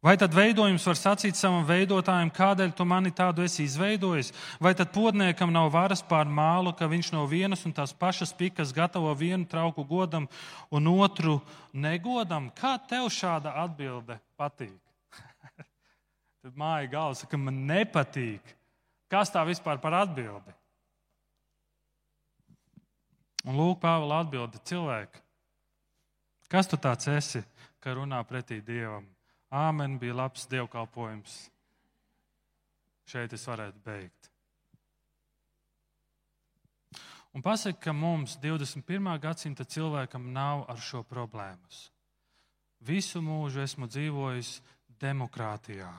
[0.00, 4.30] Vai tad veidojums var sacīt savam veidotājam, kādēļ tu mani tādu esi izveidojis?
[4.56, 8.72] Vai tad podniekam nav varas pār mālu, ka viņš no vienas un tās pašas pikas
[8.72, 10.24] gatavo vienu trauku godam
[10.72, 11.36] un otru
[11.76, 12.48] negodam?
[12.56, 14.80] Kā tev šāda atbilde patīk?
[16.40, 18.56] tad māja galva saka, man nepatīk.
[19.12, 20.56] Kas tā vispār par atbildi?
[23.44, 25.26] Un lūk, Pāvila atbilde cilvēki.
[26.48, 27.44] Kas tu tāds esi,
[27.84, 29.04] ka runā pretī Dievam?
[29.50, 31.38] Āmen bija labs dievkalpojums.
[33.10, 34.28] Šeit es varētu beigt.
[37.34, 39.10] Un pasaka, ka mums 21.
[39.22, 41.88] gadsimta cilvēkam nav ar šo problēmas.
[42.80, 44.56] Visu mūžu esmu dzīvojis
[45.02, 45.90] demokrātijā.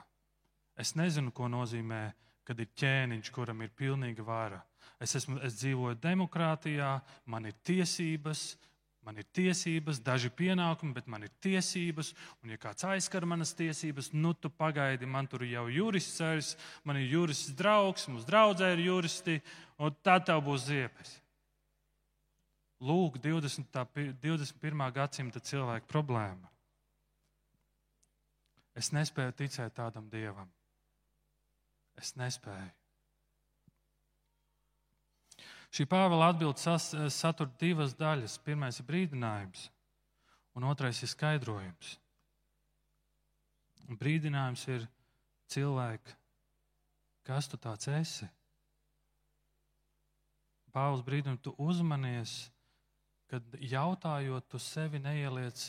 [0.79, 2.01] Es nezinu, ko nozīmē,
[2.47, 4.59] kad ir ķēniņš, kuram ir pilnīga vara.
[4.99, 8.55] Es, esmu, es dzīvoju demokrātijā, man ir tiesības,
[9.01, 12.11] Man ir tiesības, daži pienākumi, bet man ir tiesības.
[12.43, 16.51] Un, ja kāds aizskar manas tiesības, nu, tu pagaidi, man tur jau jurists ceļš,
[16.85, 19.39] man ir jurists draugs, mums draudzē ir juristi,
[19.81, 21.15] un tā tev būs ziepes.
[22.81, 23.73] Lūk, 20,
[24.21, 24.85] 21.
[24.93, 26.49] gadsimta cilvēka problēma.
[28.77, 30.49] Es nespēju ticēt tādam dievam.
[31.99, 32.80] Es nespēju.
[35.71, 38.39] Šī Pāvila atbilde satur divas daļas.
[38.43, 39.69] Pirmais ir brīdinājums,
[40.59, 41.95] un otrais ir skaidrojums.
[43.87, 44.87] Un brīdinājums ir
[45.51, 46.15] cilvēki,
[47.27, 48.27] kas tu tāds esi?
[50.71, 52.51] Pāvils brīdina, tu uzmanies,
[53.31, 55.65] kad jautājot, tu sevi neieliec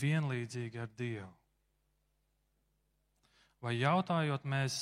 [0.00, 1.32] vienlīdzīgi ar Dievu.
[3.64, 4.78] Vai jautājot, mēs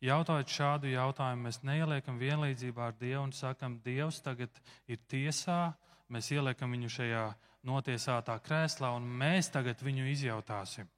[0.00, 5.74] Jautājot šādu jautājumu, mēs neieliekam vienlīdzībā ar Dievu un sakam, Dievs tagad ir tiesā,
[6.08, 7.24] mēs ieliekam viņu šajā
[7.68, 10.88] notiesātā krēslā un mēs tagad viņu izjautāsim.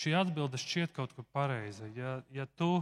[0.00, 1.90] Šī atbilde šķiet kaut kur pareiza.
[1.98, 2.78] Ja, ja tu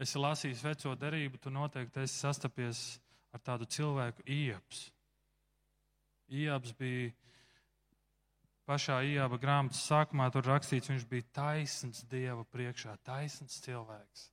[0.00, 2.80] esi lasījis veco derību, tu noteikti esi sastapies
[3.36, 4.88] ar tādu cilvēku ieps.
[6.32, 7.12] Ieps bija
[8.68, 14.26] pašā ījāba grāmatas sākumā tur rakstīts, viņš bija taisns Dieva priekšā, taisns cilvēks.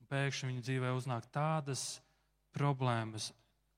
[0.00, 1.84] Un pēkšņi viņa dzīvē uznāk tādas
[2.56, 3.30] problēmas,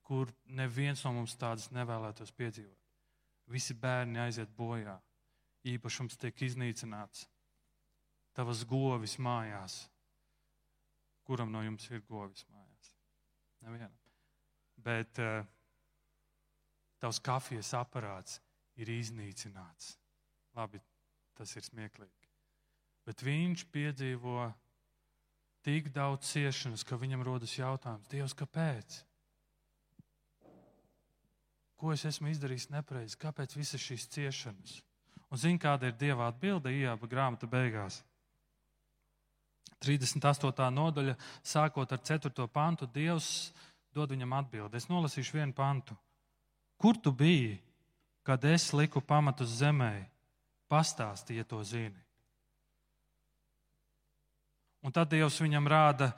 [0.07, 2.77] kur neviens no mums tādas nevēlētos piedzīvot.
[3.51, 4.95] Visi bērni aiziet bojā,
[5.67, 7.27] īpašums tiek iznīcināts,
[8.37, 9.87] tavas govis mājās.
[11.29, 12.93] Kuram no jums ir govis mājās?
[13.67, 13.97] Nevienam.
[14.81, 15.43] Bet uh,
[17.03, 18.39] tavs kafijas aparāts
[18.79, 19.97] ir iznīcināts.
[20.57, 20.81] Labi,
[21.39, 22.31] tas ir smieklīgi.
[23.09, 24.49] Bet viņš piedzīvo
[25.65, 29.03] tik daudz ciešanas, ka viņam rodas jautājums, Dievs, kāpēc?
[31.79, 33.19] Ko es esmu izdarījis nepareizi?
[33.21, 34.79] Kāpēc visas šīs ciešanas?
[35.29, 38.01] Un zini, kāda ir Dieva atbilde Ijāba grāmata beigās?
[39.85, 40.71] 38.
[40.75, 41.15] nodaļa,
[41.47, 42.49] sākot ar 4.
[42.51, 43.53] pantu, Dievs
[43.95, 44.79] dod viņam atbildi.
[44.81, 45.95] Es nolasīšu vienu pantu.
[46.79, 47.59] Kur tu biji,
[48.29, 50.05] kad es liku pamatus zemē?
[50.69, 51.97] Pastāstīja to zini.
[54.85, 56.11] Un tad Dievs viņam rāda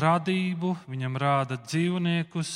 [0.00, 2.50] radību, viņam rāda dzīvniekus,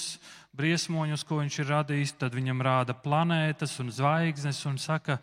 [0.59, 5.21] briesmoņus, ko viņš ir radījis, tad viņam rāda planētas un zvaigznes un saka,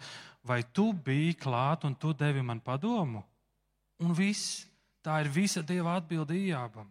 [0.47, 3.21] vai tu biji klāt un tu devi man padomu?
[3.99, 4.63] Un viss,
[5.03, 6.87] tā ir visa Dieva atbilde Ījābam.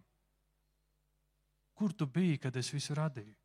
[1.73, 3.42] Kur tu biji, kad es visu radīju?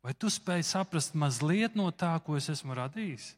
[0.00, 3.34] Vai tu spēj saprast mazliet no tā, ko es esmu radījis?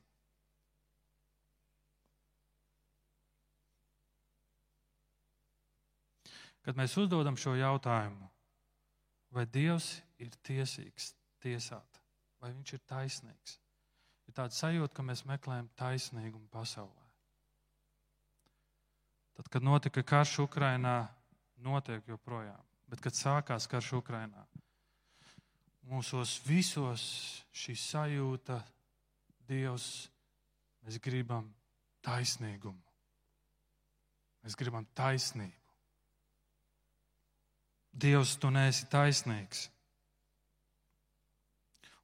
[6.63, 8.29] Kad mēs uzdodam šo jautājumu,
[9.35, 11.11] vai Dievs ir tiesīgs
[11.43, 11.99] tiesāt,
[12.39, 13.57] vai Viņš ir taisnīgs,
[14.31, 17.03] ir tāds sajūta, ka mēs meklējam taisnīgumu pasaulē.
[19.35, 21.09] Tad, kad notika karš Ukrainā,
[21.59, 24.45] notiek joprojām, bet kad sākās karš Ukrainā,
[25.91, 27.03] mūsos visos
[27.55, 28.61] šī sajūta,
[29.53, 30.07] Dievs,
[30.87, 31.49] mēs gribam
[32.07, 32.79] taisnīgumu.
[34.43, 35.59] Mēs gribam taisnību.
[37.93, 39.67] Dievs, tu neesi taisnīgs.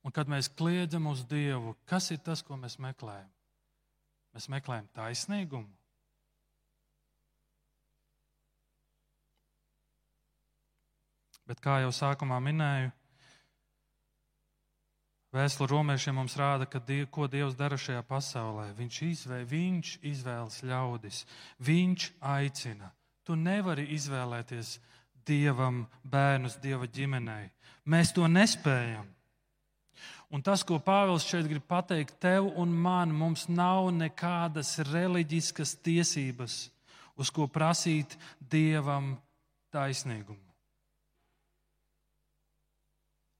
[0.04, 3.30] Un kad mēs kliedzam uz Dievu, kas ir tas, ko mēs meklējam?
[4.36, 5.72] Mēs meklējam taisnīgumu.
[11.48, 12.92] Bet, kā jau sākumā minēju,
[15.28, 18.70] Vēstule romiešiem mums rāda, die, ko Dievs dara šajā pasaulē.
[18.78, 21.26] Viņš, izvē, viņš izvēlas ļaudis,
[21.60, 22.92] Viņš aicina.
[23.28, 24.78] Tu nevari izvēlēties
[25.28, 27.50] Dievam bērnus, Dieva ģimenei.
[27.84, 29.04] Mēs to nespējam.
[30.32, 36.56] Un tas, ko Pāvils šeit grib pateikt tev un man, mums nav nekādas reliģiskas tiesības,
[37.20, 39.14] uz ko prasīt Dievam
[39.72, 40.40] taisnīgumu.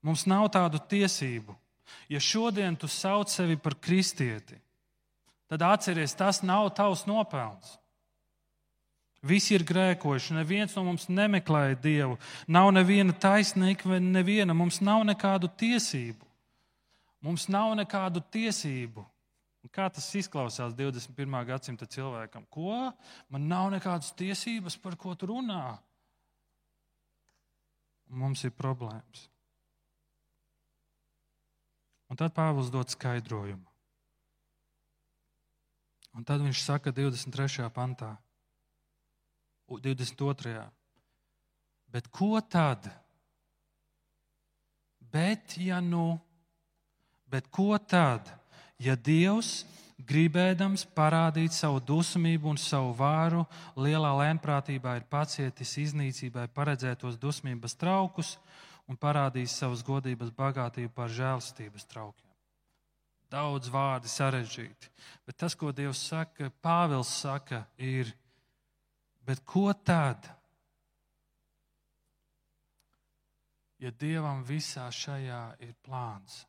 [0.05, 1.57] Mums nav tādu tiesību.
[2.09, 4.57] Ja šodien tu sauc sevi par kristieti,
[5.49, 7.77] tad atceries, tas nav tavs nopelns.
[9.27, 12.19] Visi ir grēkojuši, neviens no mums nemeklēja Dievu.
[12.47, 14.55] Nav neviena taisnīga, vai neviena.
[14.55, 16.23] Mums nav nekādu tiesību.
[17.27, 19.03] Mums nav nekādu tiesību.
[19.75, 21.35] Kā tas izklausās 21.
[21.45, 22.47] gadsimta cilvēkam?
[22.49, 22.93] Ko?
[23.29, 25.77] Man nav nekādas tiesības, par ko tu runā.
[28.09, 29.27] Mums ir problēmas.
[32.09, 33.67] Un tad Pāvils dod skaidrojumu.
[36.17, 37.69] Un tad viņš saka 23.
[37.71, 38.17] pantā,
[39.69, 40.65] 22.
[41.93, 42.89] Bet ko tad?
[45.13, 46.19] Bet, ja nu,
[47.29, 48.29] bet ko tad,
[48.81, 49.63] ja Dievs
[50.09, 53.45] gribēdams parādīt savu dusmību un savu vāru,
[53.77, 58.37] lielā lēnprātībā ir pacietis iznīcībai paredzētos dusmības traukus,
[58.89, 62.25] un parādīs savas godības bagātību par žēlstības traukiem.
[63.29, 64.89] Daudz vārdi sarežģīti,
[65.29, 68.15] bet tas, ko Dievs saka, Pāvils saka, ir,
[69.29, 70.31] bet ko tad?
[73.79, 76.41] Ja Dievam visā šajā ir plāns,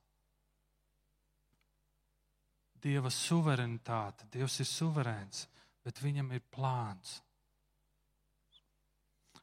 [2.80, 5.50] Dieva suverenitāte, Dievs ir suverēns,
[5.84, 7.18] bet viņam ir plāns.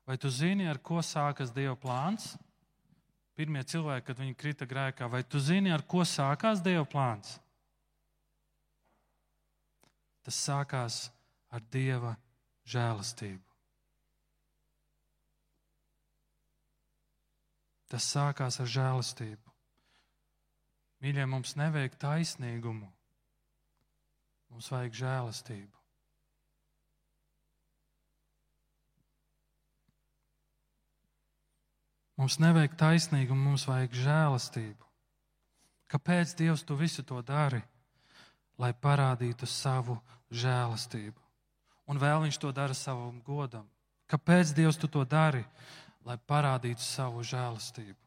[0.09, 2.33] Vai tu zini, ar ko sākas Dieva plāns?
[3.37, 5.09] Pirmie cilvēki, kad viņi krita grēkā.
[5.13, 7.37] Vai tu zini, ar ko sākās Dieva plāns?
[10.27, 11.01] Tas sākās
[11.55, 12.17] ar Dieva
[12.67, 13.45] žēlastību.
[17.87, 19.53] Tas sākās ar žēlastību.
[21.05, 22.89] Mīļie, mums nevajag taisnīgumu,
[24.51, 25.76] mums vajag žēlastību.
[32.17, 34.87] Mums nevajag taisnīgumu, mums vajag žēlastību.
[35.93, 37.61] Kāpēc Dievs to visu to dara?
[38.57, 39.99] Lai parādītu savu
[40.33, 41.21] žēlastību.
[41.87, 43.67] Un vēl viņš to dara savam godam.
[44.09, 45.45] Kāpēc Dievs to dara?
[46.07, 47.99] Lai parādītu savu žēlastību.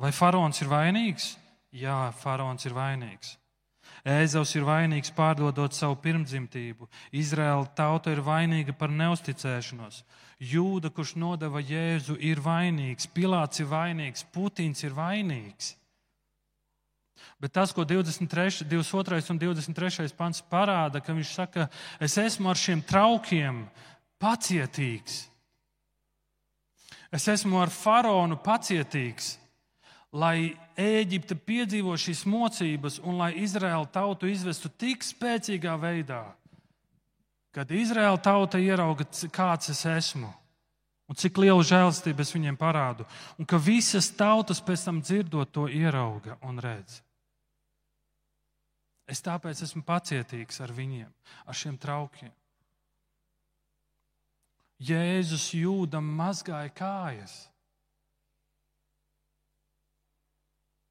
[0.00, 1.34] Vai faraons ir vainīgs?
[1.76, 3.36] Jā, faraons ir vainīgs.
[4.06, 6.88] Ēzavs ir vainīgs pārdodot savu pirmdzimtību.
[7.12, 10.02] Izraēla tauta ir vainīga par neusticēšanos.
[10.40, 15.74] Jūda, kurš nodeva Jēzu, ir vainīgs, Pilārs ir vainīgs, Putins ir vainīgs.
[17.40, 21.68] Bet tas, ko 23, 22 un 23 pants parāda, ka viņš saka,
[22.00, 23.66] es esmu ar šiem traukiem
[24.20, 25.26] pacietīgs.
[27.10, 29.34] Es esmu ar faraonu pacietīgs,
[30.12, 36.22] lai Ēģipte piedzīvo šīs mocības un lai Izraēla tautu izvestu tik spēcīgā veidā,
[37.52, 39.04] kad Izraēla tauta ierauga,
[39.34, 40.30] kāds es esmu
[41.10, 43.04] un cik lielu žēlastību es viņiem parādu,
[43.34, 47.00] un ka visas tautas pēc tam dzirdot to ierauga un redz.
[49.10, 51.10] Es tāpēc esmu pacietīgs ar viņiem,
[51.50, 52.30] ar šiem traukiem.
[54.80, 57.49] Jēzus jūdam mazgāja kājas.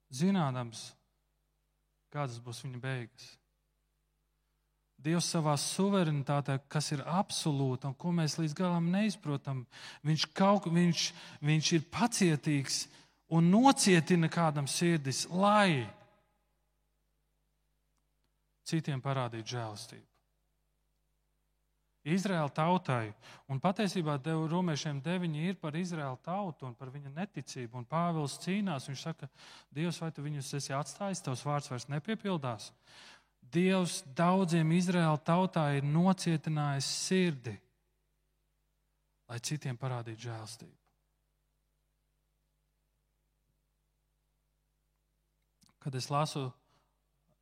[0.09, 0.89] Zinādams,
[2.13, 3.27] kādas būs viņa beigas.
[4.99, 9.61] Dievs savā suverenitātē, kas ir absolūta un ko mēs līdz galam neizprotam,
[10.03, 11.05] viņš, kaut, viņš,
[11.45, 12.81] viņš ir pacietīgs
[13.31, 15.87] un nocietina kādam sirdis, lai
[18.67, 20.08] citiem parādītu žēlastību.
[22.15, 23.13] Izraēla tautai,
[23.49, 27.77] un patiesībā romiešiem deviņi ir par Izraēlu tautu un par viņa neticību.
[27.77, 29.29] Un Pāvils cīnās, viņš saka,
[29.71, 32.71] Dievs, vai tu viņus esi atstājis, tavs vārds vairs nepiepildās.
[33.49, 37.55] Dievs daudziem Izraēla tautā ir nocietinājis sirdi,
[39.29, 40.75] lai citiem parādītu žēlastību.
[45.79, 46.49] Kad es lasu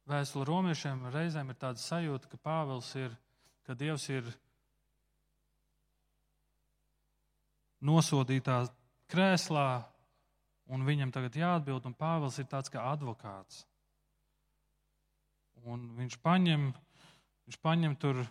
[0.07, 3.15] vēstuli romiešiem, reizēm ir tāda sajūta, ka Pāvils ir,
[3.67, 4.29] ka Dievs ir
[7.83, 8.63] nosodītā
[9.11, 9.85] krēslā,
[10.71, 13.63] un viņam tagad jāatbild, un Pāvils ir tāds kā advokāts.
[15.67, 16.69] Un viņš paņem,
[17.47, 18.21] viņš paņem tur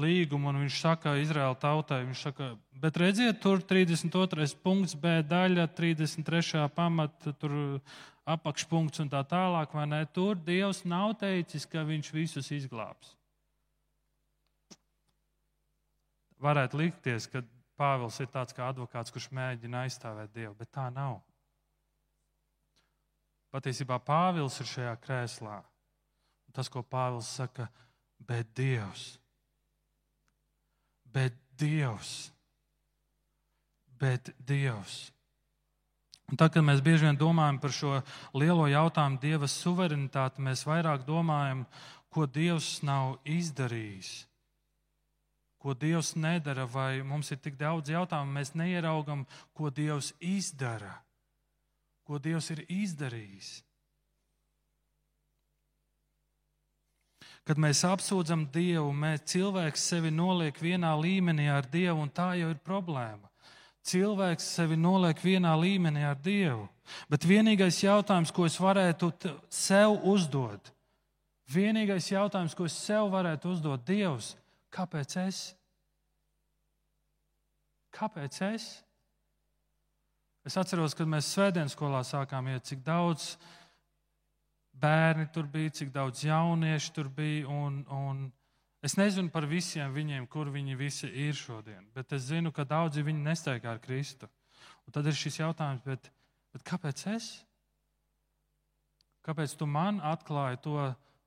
[0.00, 4.48] līgumu, un viņš saka Izraēla tautai, viņš saka, bet redziet, tur 32.
[4.62, 6.66] punkts, B daļa, 33.
[6.76, 7.56] pamata, tur
[8.28, 10.02] apakšpunkts un tā tālāk, vai ne?
[10.12, 13.14] Tur Dievs nav teicis, ka viņš visus izglābs.
[16.42, 17.40] Varētu likties, ka
[17.76, 21.18] Pāvils ir tāds kā advokāts, kurš mēģina aizstāvēt Dievu, bet tā nav.
[23.52, 25.58] Patiesībā Pāvils ir šajā krēslā.
[26.56, 27.68] Tas, ko Pāvils saka,
[28.16, 29.18] bet Dievs,
[31.12, 32.14] bet Dievs,
[34.00, 35.10] bet Dievs.
[36.26, 37.98] Un tad, kad mēs bieži vien domājam par šo
[38.34, 41.66] lielo jautājumu, Dieva suverenitāti, mēs vairāk domājam,
[42.10, 44.24] ko Dievs nav izdarījis
[45.66, 50.92] ko Dievs nedara, vai mums ir tik daudz jautājumu, mēs neieraugam, ko Dievs izdara,
[52.06, 53.48] ko Dievs ir izdarījis.
[57.42, 62.52] Kad mēs apsūdzam Dievu, mēs cilvēks sevi noliek vienā līmenī ar Dievu, un tā jau
[62.54, 63.26] ir problēma.
[63.90, 66.68] Cilvēks sevi noliek vienā līmenī ar Dievu.
[67.10, 69.10] Bet vienīgais jautājums, ko es varētu
[69.50, 70.70] sev uzdot,
[71.50, 74.36] vienīgais jautājums, ko es sev varētu uzdot, Dievs,
[74.70, 75.55] kāpēc es?
[77.94, 78.66] Kāpēc es?
[80.46, 83.32] Es atceros, kad mēs svētdienas skolā sākām iet, cik daudz
[84.78, 87.48] bērni tur bija, cik daudz jauniešu tur bija.
[87.50, 88.20] Un, un
[88.86, 93.02] es nezinu par visiem viņiem, kur viņi visi ir šodien, bet es zinu, ka daudzi
[93.06, 94.30] viņi nestaigā ar Kristu.
[94.86, 96.10] Un tad ir šis jautājums, bet,
[96.54, 97.30] bet kāpēc es?
[99.26, 100.78] Kāpēc tu man atklāji to,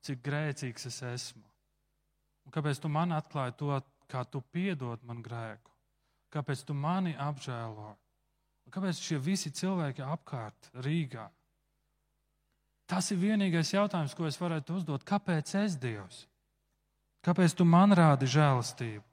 [0.07, 1.43] cik grēcīgs es esmu?
[2.47, 5.68] Un kāpēc tu man atklāji to, kā tu piedod man grēku?
[6.29, 7.95] Kāpēc tu mani apžēlo?
[8.69, 11.25] Kāpēc šie visi cilvēki apkārt Rīgā?
[12.89, 15.05] Tas ir vienīgais jautājums, ko es varētu uzdot.
[15.05, 16.23] Kāpēc es Dievs?
[17.25, 19.03] Kāpēc tu man rādi žēlastību?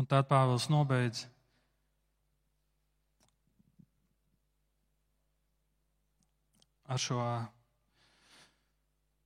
[0.00, 1.26] Un tad Pāvils nobeidz.
[6.88, 7.20] Ar šo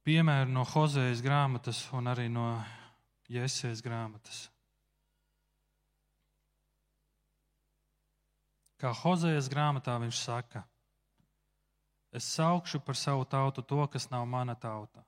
[0.07, 2.49] piemēru no Hozejas grāmatas un arī no
[3.33, 4.47] Jēzus grāmatas.
[8.77, 10.63] Kā Hozejas grāmatā viņš saka,
[12.13, 15.05] es saukšu par savu tautu to, kas nav mana tauta,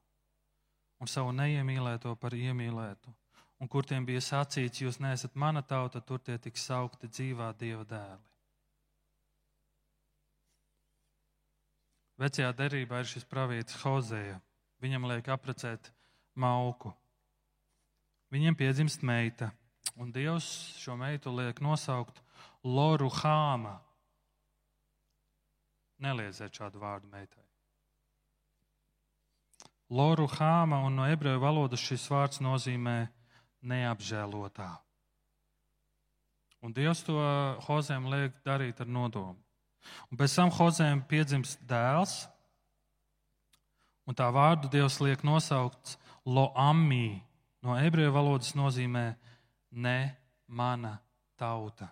[0.98, 3.12] un savu neiemīlēto par iemīlētu.
[3.58, 7.84] Un kur tiem bija sacīts, jūs neesat mana tauta, tur tie tiks saukti dzīvā dieva
[7.90, 8.28] dēli.
[12.18, 14.40] Vecajā derībā ir šis pravietis Hozeja.
[14.82, 15.90] Viņam liek aprecēt
[16.34, 16.90] mauku.
[18.28, 19.50] Viņiem piedzimst meita,
[19.96, 20.46] un Dievs
[20.82, 22.20] šo meitu liek nosaukt
[22.64, 23.78] Loru Hāma.
[25.98, 27.44] Nelieciet šādu vārdu meitai.
[29.88, 33.06] Loru Hāma, un no ebreju valodas šis vārds nozīmē
[33.64, 34.68] neapžēlotā.
[36.60, 37.16] Un Dievs to
[37.64, 39.38] Hozēm liek darīt ar nodomu.
[40.10, 42.26] Un pēc tam Hozēm piedzimst dēls,
[44.04, 47.22] un tā vārdu Dievs liek nosaukt Loamī,
[47.66, 49.04] no ebreju valodas nozīmē
[49.70, 49.98] ne
[50.46, 50.96] mana
[51.38, 51.90] tauta.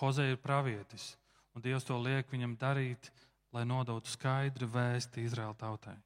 [0.00, 1.16] Hozē ir pravietis,
[1.54, 3.10] un Dievs to liek viņam darīt,
[3.52, 5.96] lai nodotu skaidru vēsti Izraēla tautai.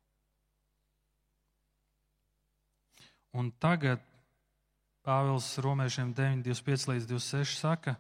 [3.35, 4.03] Un tagad
[5.05, 7.97] Pāvils Romiešiem 9, 25 līdz 26 saka,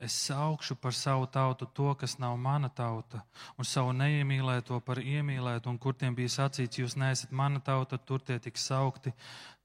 [0.00, 3.20] es saukšu par savu tautu to, kas nav mana tauta,
[3.60, 8.24] un savu neiemīlēto par iemīlētu, un kur tiem bija sacīts, jūs neesat mana tauta, tur
[8.24, 9.12] tie tiks saukti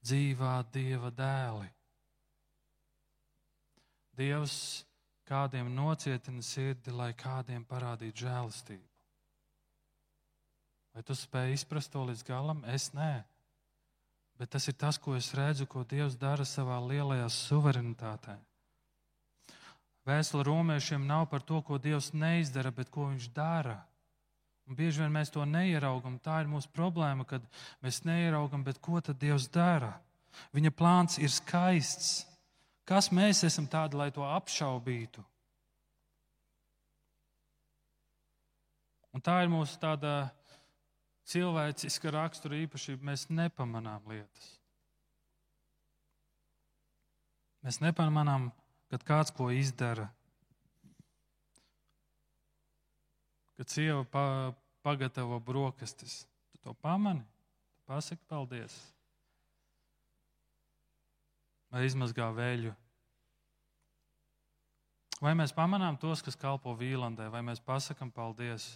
[0.04, 1.70] dzīvā Dieva dēli.
[4.16, 4.58] Dievs
[5.28, 8.86] kādiem nocietina sirdi, lai kādiem parādītu žēlastību.
[10.96, 12.62] Vai tu spēj izprast to līdz galam?
[12.72, 13.24] Es nē.
[14.40, 18.36] Bet tas ir tas, ko es redzu, ko Dievs dara savā lielajā suverenitātē.
[20.06, 23.80] Vēstule romiešiem nav par to, ko Dievs neizdara, bet ko Viņš dara.
[24.66, 26.18] Un bieži vien mēs to neieraugam.
[26.22, 27.44] Tā ir mūsu problēma, kad
[27.86, 29.96] mēs neieraugam, bet ko tad Dievs dara?
[30.54, 32.26] Viņa plāns ir skaists.
[32.86, 35.24] Kas mēs esam tādi, lai to apšaubītu?
[39.16, 40.28] Un tā ir mūsu tāda
[41.30, 44.50] cilvēciska rakstura īpašība, mēs nepamanām lietas.
[47.66, 48.52] Mēs nepamanām,
[48.92, 50.08] kad kāds ko izdara.
[53.56, 57.24] Kad sieva pa, pagatavo brokastis, tu to pamani,
[57.88, 58.76] pasaki paldies.
[61.72, 62.74] Vai izmazgā vēļu.
[65.24, 68.76] Vai mēs pamanām tos, kas kalpo vīlandē, vai mēs pasakām paldies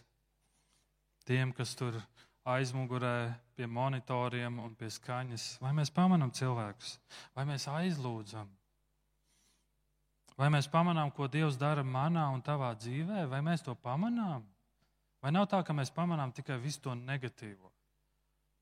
[1.28, 2.00] tiem, kas tur
[2.48, 5.60] aizmugurē, pie monitoriem un pie skaņas.
[5.62, 6.96] Vai mēs pamanām cilvēkus,
[7.36, 8.50] vai mēs aizlūdzam?
[10.40, 14.46] Vai mēs pamanām, ko Dievs dara manā un tavā dzīvē, vai mēs to pamanām?
[15.20, 17.68] Vai nav tā, ka mēs pamanām tikai visu to negatīvo,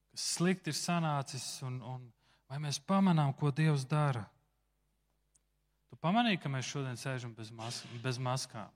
[0.10, 2.08] kas slikti ir sanācis, un, un
[2.50, 4.26] vai mēs pamanām, ko Dievs dara?
[5.92, 8.74] Tu pamanīji, ka mēs šodien sēžam bez, mas bez maskām.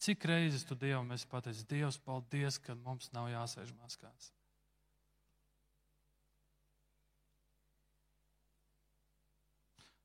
[0.00, 4.32] Cik reizes tu Dievam esi pateicis, Dievs, paldies, ka mums nav jāsēž maskās?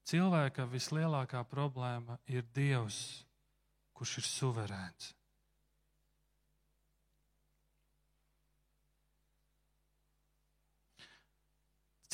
[0.06, 2.99] Cilvēka vislielākā problēma ir Dievs,
[3.97, 5.14] kurš ir suverēns.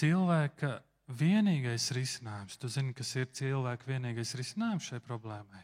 [0.01, 0.77] Cilvēka
[1.19, 5.61] vienīgais risinājums, tu zini, kas ir cilvēka vienīgais risinājums šai problēmai,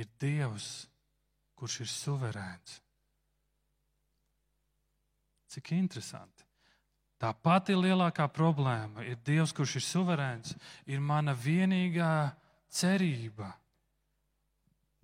[0.00, 0.70] ir Dievs,
[1.54, 2.80] kurš ir suverēns.
[5.50, 6.49] Cik interesanti.
[7.20, 10.54] Tā pati lielākā problēma ir Dievs, kurš ir suverēns,
[10.88, 12.30] ir mana vienīgā
[12.72, 13.52] cerība.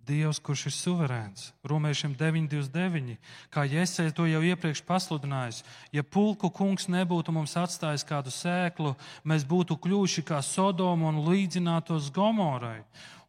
[0.06, 1.48] Dievs, kurš ir suverēns.
[1.66, 3.16] Romiešiem 9,29.
[3.50, 8.94] Kā Jēzus to jau iepriekš pasludinājis, ja pulku kungs nebūtu mums atstājis kādu sēklu,
[9.26, 12.84] mēs būtu kļuvuši kā Sodoma un līdzinātos Gomorai.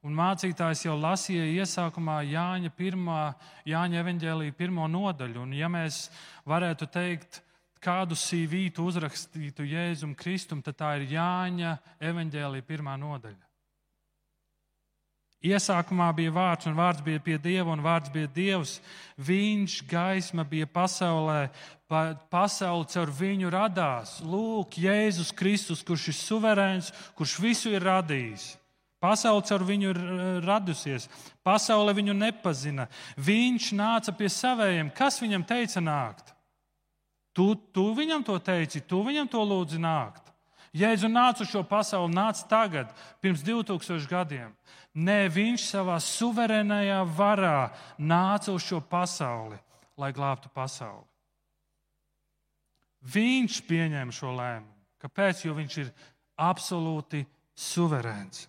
[0.05, 3.33] Un mācītājs jau lasīja iesākumā Jāņa, pirmā,
[3.67, 5.41] Jāņa evaņģēlīja pirmo nodaļu.
[5.43, 6.05] Un ja mēs
[6.47, 7.41] varētu teikt,
[7.83, 11.77] kādu sīvītu uzrakstītu Jēzum Kristum, tad tā ir Jāņa
[12.11, 13.47] evaņģēlīja pirmā nodaļa.
[15.47, 18.79] Iesākumā bija vārds, un vārds bija pie Dieva, un vārds bija Dievs.
[19.21, 21.51] Viņš gaisma bija pasaulē,
[21.85, 24.17] pa, pasauli caur viņu radās.
[24.25, 28.55] Lūk, Jēzus Kristus, kurš ir suverēns, kurš visu ir radījis.
[28.97, 29.99] Pasaule caur viņu ir
[30.41, 31.05] radusies,
[31.45, 32.87] pasaule viņu nepazina.
[33.21, 34.89] Viņš nāca pie savējiem.
[34.97, 36.33] Kas viņam teica nākt?
[37.37, 40.31] Tu, tu viņam to teici, tu viņam to lūdzi nākt.
[40.77, 42.89] Jēzu nāca uz šo pasauli, nāca tagad,
[43.21, 44.55] pirms 2000 gadiem.
[44.97, 47.69] Nē, viņš savā suverēnajā varā
[48.01, 49.57] nāca uz šo pasauli,
[49.97, 51.05] lai glābtu pasauli.
[53.05, 54.73] Viņš pieņēma šo lēmumu.
[55.01, 55.45] Kāpēc?
[55.45, 55.91] Jo viņš ir
[56.41, 57.21] absolūti
[57.53, 58.47] suverēns.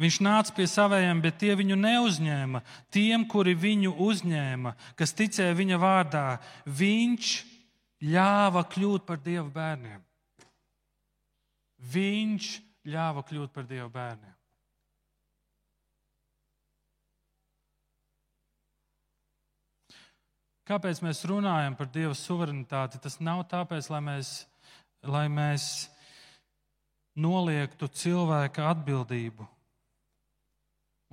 [0.00, 2.64] Viņš nāca pie saviem, bet tie viņu neuzņēma.
[2.90, 6.26] Tiem, kuri viņu uzņēma, kas ticēja viņa vārdā,
[6.66, 7.34] viņš
[8.02, 10.02] ļāva kļūt par dievu bērniem.
[11.94, 12.50] Viņš
[12.90, 14.34] ļāva kļūt par dievu bērniem.
[20.64, 22.96] Kāpēc mēs runājam par Dieva suverenitāti?
[23.04, 24.30] Tas nav tāpēc, lai mēs,
[25.04, 25.66] lai mēs
[27.20, 29.44] noliektu cilvēka atbildību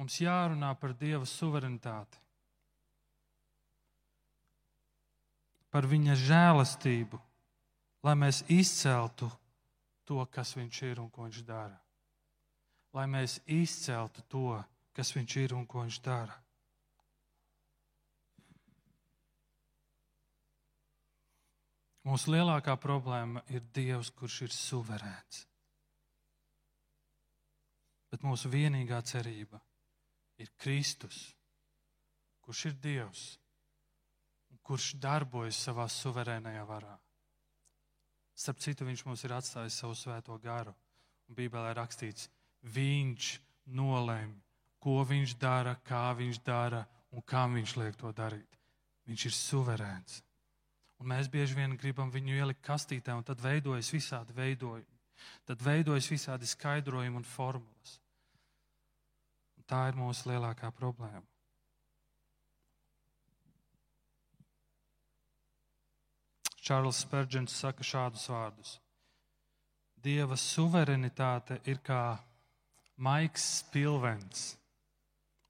[0.01, 2.17] Mums jārunā par Dieva suverenitāti,
[5.69, 7.19] par viņa žēlastību,
[8.07, 9.29] lai mēs izceltu
[10.09, 11.77] to, kas viņš ir un ko viņš dara.
[12.97, 14.57] Lai mēs izceltu to,
[14.97, 16.41] kas viņš ir un ko viņš dara.
[22.09, 25.45] Mūsu lielākā problēma ir Dievs, kurš ir suverēns.
[28.09, 29.70] Bet mūsu vienīgā cerība ir
[30.57, 31.19] Kristus,
[32.41, 33.25] kurš ir Dievs
[34.51, 36.95] un kurš darbojas savā suverēnajā varā.
[38.35, 40.73] Starp citu, viņš mums ir atstājis savu svēto garu.
[41.31, 42.27] Bībelē rakstīts,
[42.73, 43.27] viņš
[43.77, 44.35] nolēma,
[44.81, 46.81] ko viņš dara, kā viņš dara
[47.11, 48.57] un kā viņš liek to darīt.
[49.07, 50.21] Viņš ir suverēns.
[51.01, 54.99] Un mēs bieži vien gribam viņu ielikt kastītē, un tad veidojas visādi veidojumi.
[55.45, 58.00] Tad veidojas visādi skaidrojumi un formulas.
[59.71, 61.23] Tā ir mūsu lielākā problēma.
[66.61, 68.75] Čārls Spērģents saka šādus vārdus.
[70.03, 72.19] Dieva suverenitāte ir kā
[72.99, 74.43] maigs spilvens,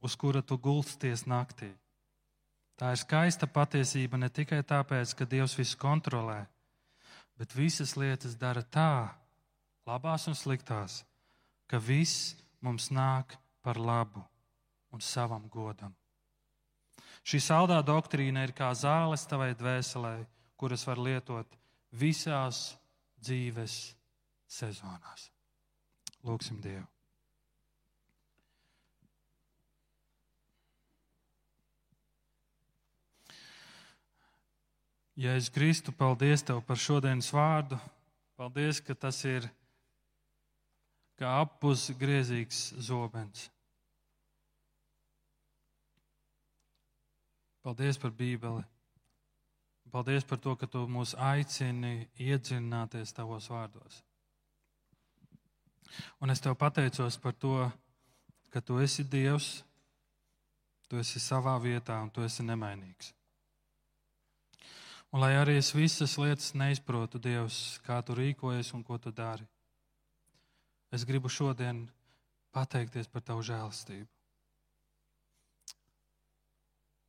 [0.06, 1.72] uz kura tu gulsties naktī.
[2.80, 6.40] Tā ir skaista patiesība ne tikai tāpēc, ka Dievs visu kontrolē,
[7.38, 9.10] bet visas lietas dara tā,
[9.90, 11.02] labās un sliktās,
[11.68, 14.24] ka viss mums nāk par labu
[14.92, 15.94] un savam godam.
[17.22, 20.16] Šī saldā doktrīna ir kā zāles tavai dvēselē,
[20.58, 21.58] kuras var lietot
[21.92, 22.72] visās
[23.22, 23.94] dzīves
[24.50, 25.30] sezonās.
[26.26, 26.88] Lūksim Dievu!
[35.22, 37.78] Ja es Kristu, paldies Tev par šodienas vārdu.
[38.40, 39.46] Paldies, ka tas ir
[41.22, 43.46] kā apus griezīgs zobens.
[47.62, 48.64] Paldies par Bībeli.
[49.92, 54.02] Paldies par to, ka Tu mūs aicini iedzināties Tavos vārdos.
[56.24, 57.70] Un es Tev pateicos par to,
[58.50, 59.62] ka Tu esi Dievs,
[60.90, 63.14] Tu esi savā vietā un Tu esi nemainīgs.
[65.12, 69.44] Un lai arī es visas lietas neizprotu, Dievs, kā tu rīkojies un ko tu dari,
[70.92, 71.86] es gribu šodien
[72.56, 74.10] pateikties par tavu žēlastību.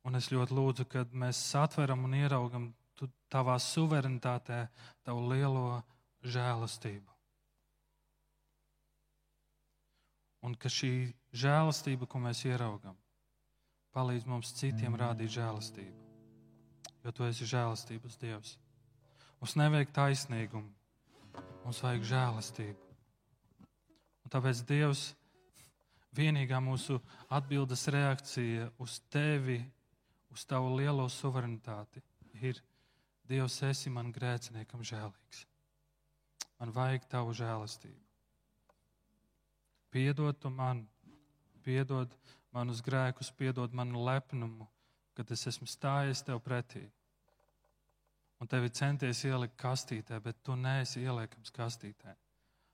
[0.03, 2.69] Un es ļoti lūdzu, kad mēs satveram un ieraugam
[3.31, 4.65] tavā suverenitātē
[5.03, 5.81] tavu lielo
[6.23, 7.09] žēlastību.
[10.43, 10.93] Un ka šī
[11.31, 12.97] žēlastība, ko mēs ieraugam,
[13.95, 16.03] palīdz mums citiem rādīt žēlastību
[17.03, 18.55] jo tu esi žēlastības Dievs.
[19.41, 20.69] Mums nevajag taisnīgumu,
[21.65, 22.82] mums vajag žēlastību.
[24.23, 25.03] Un tāpēc Dievs
[26.15, 26.99] vienīgā mūsu
[27.33, 29.59] atbildes reakcija uz tevi,
[30.33, 32.01] uz tavu lielo suverenitāti
[32.41, 32.61] ir
[33.27, 35.45] Dievs, esi man grēciniekam žēlīgs.
[36.59, 37.99] Man vajag tavu žēlastību.
[39.93, 40.83] Piedod tu man,
[41.63, 42.11] piedod
[42.53, 44.67] manus grēkus, piedod manu lepnumu,
[45.13, 46.83] kad es esmu stājies tev pretī
[48.43, 52.15] un tevi centies ielikt kastītē, bet tu neesi ieliekams kastītē.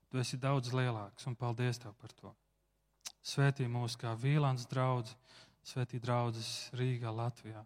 [0.10, 2.32] Tu esi daudz lielāks, un paldies tev par to.
[3.22, 5.14] Svētī mūs kā vīlāns draugs,
[5.62, 7.62] svētī draugs Rīgā, Latvijā.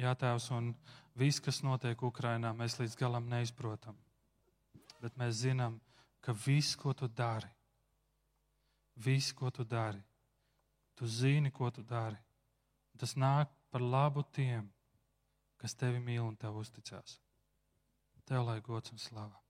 [0.00, 0.72] Jā, Tēvs, un
[1.16, 3.96] viss, kas notiek Ukrajinā, mēs līdz galam neizprotam.
[5.00, 5.78] Bet mēs zinām,
[6.20, 7.48] ka viss, ko tu dari,
[9.00, 10.00] viss, ko tu dari,
[10.96, 12.20] tu zini, ko tu dari.
[13.00, 14.66] Tas nāk par labu tiem,
[15.56, 17.16] kas tevi mīl un tev uzticās.
[18.28, 19.40] Tev lai gods un slava.